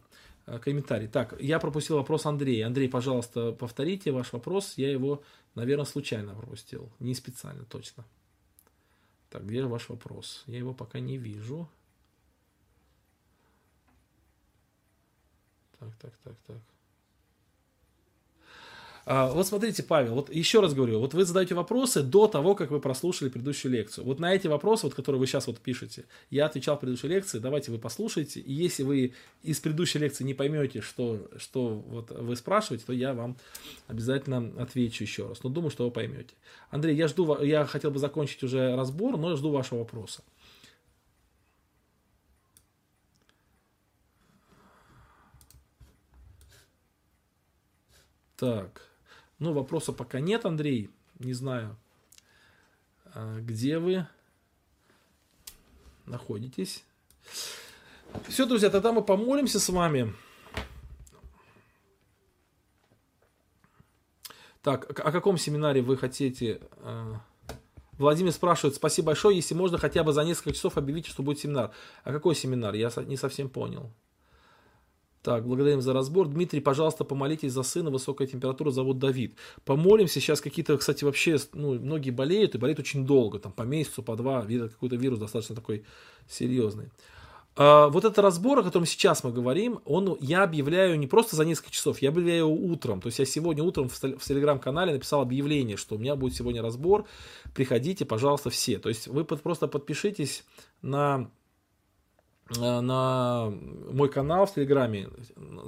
[0.46, 1.08] э, комментарий.
[1.08, 2.66] Так, я пропустил вопрос Андрея.
[2.66, 4.74] Андрей, пожалуйста, повторите ваш вопрос.
[4.76, 5.22] Я его,
[5.54, 6.90] наверное, случайно пропустил.
[7.00, 8.04] Не специально, точно.
[9.28, 10.42] Так, где ваш вопрос?
[10.46, 11.68] Я его пока не вижу.
[15.82, 16.56] Так, так, так, так.
[19.04, 22.70] А, вот смотрите, Павел, вот еще раз говорю, вот вы задаете вопросы до того, как
[22.70, 24.04] вы прослушали предыдущую лекцию.
[24.04, 27.40] Вот на эти вопросы, вот, которые вы сейчас вот пишете, я отвечал в предыдущей лекции,
[27.40, 28.38] давайте вы послушайте.
[28.38, 33.12] И если вы из предыдущей лекции не поймете, что, что вот вы спрашиваете, то я
[33.12, 33.36] вам
[33.88, 35.42] обязательно отвечу еще раз.
[35.42, 36.34] Но думаю, что вы поймете.
[36.70, 40.22] Андрей, я жду, я хотел бы закончить уже разбор, но я жду вашего вопроса.
[48.42, 48.82] Так.
[49.38, 50.90] Ну, вопроса пока нет, Андрей.
[51.20, 51.76] Не знаю,
[53.14, 54.08] а, где вы
[56.06, 56.82] находитесь.
[58.26, 60.12] Все, друзья, тогда мы помолимся с вами.
[64.60, 66.62] Так, о каком семинаре вы хотите?
[66.78, 67.20] А,
[67.92, 71.70] Владимир спрашивает, спасибо большое, если можно хотя бы за несколько часов объявить, что будет семинар.
[72.02, 72.74] А какой семинар?
[72.74, 73.92] Я не совсем понял.
[75.22, 76.26] Так, благодарим за разбор.
[76.26, 79.36] Дмитрий, пожалуйста, помолитесь за сына, высокая температура, зовут Давид.
[79.64, 84.02] Помолимся, сейчас какие-то, кстати, вообще, ну, многие болеют, и болеют очень долго, там, по месяцу,
[84.02, 85.84] по два, какой-то вирус достаточно такой
[86.28, 86.90] серьезный.
[87.54, 91.44] А, вот этот разбор, о котором сейчас мы говорим, он я объявляю не просто за
[91.44, 93.00] несколько часов, я объявляю его утром.
[93.00, 96.62] То есть я сегодня утром в, в телеграм-канале написал объявление, что у меня будет сегодня
[96.62, 97.04] разбор,
[97.54, 98.78] приходите, пожалуйста, все.
[98.78, 100.44] То есть вы под, просто подпишитесь
[100.80, 101.30] на
[102.58, 103.52] на
[103.92, 105.08] мой канал в Телеграме.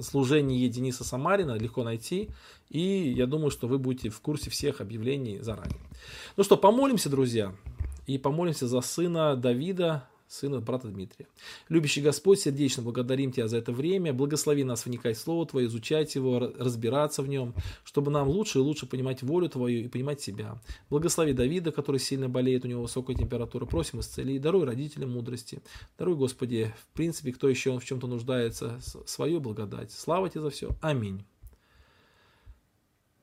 [0.01, 2.29] «Служение Дениса Самарина», легко найти,
[2.69, 5.79] и я думаю, что вы будете в курсе всех объявлений заранее.
[6.35, 7.53] Ну что, помолимся, друзья,
[8.07, 11.27] и помолимся за сына Давида, сына брата Дмитрия.
[11.69, 14.13] Любящий Господь, сердечно благодарим Тебя за это время.
[14.13, 17.53] Благослови нас вникать в Слово Твое, изучать его, разбираться в нем,
[17.83, 20.59] чтобы нам лучше и лучше понимать волю Твою и понимать себя.
[20.89, 23.65] Благослови Давида, который сильно болеет, у него высокая температура.
[23.65, 24.39] Просим исцели.
[24.39, 25.61] Даруй родителям мудрости.
[25.97, 29.91] Даруй, Господи, в принципе, кто еще в чем-то нуждается, свою благодать.
[29.91, 30.69] Слава Тебе за все.
[30.81, 31.23] Аминь.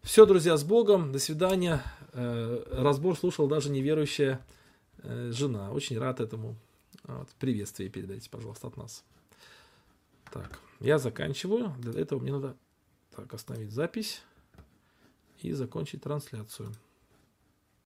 [0.02, 1.12] Все, друзья, с Богом.
[1.12, 1.82] До свидания.
[2.12, 4.44] Э, разбор слушал даже неверующая
[4.98, 5.70] э, жена.
[5.70, 6.56] Очень рад этому.
[7.04, 9.04] Вот, приветствие передайте, пожалуйста, от нас.
[10.32, 11.74] Так, я заканчиваю.
[11.78, 12.56] Для этого мне надо
[13.14, 14.22] так, остановить запись
[15.40, 16.72] и закончить трансляцию.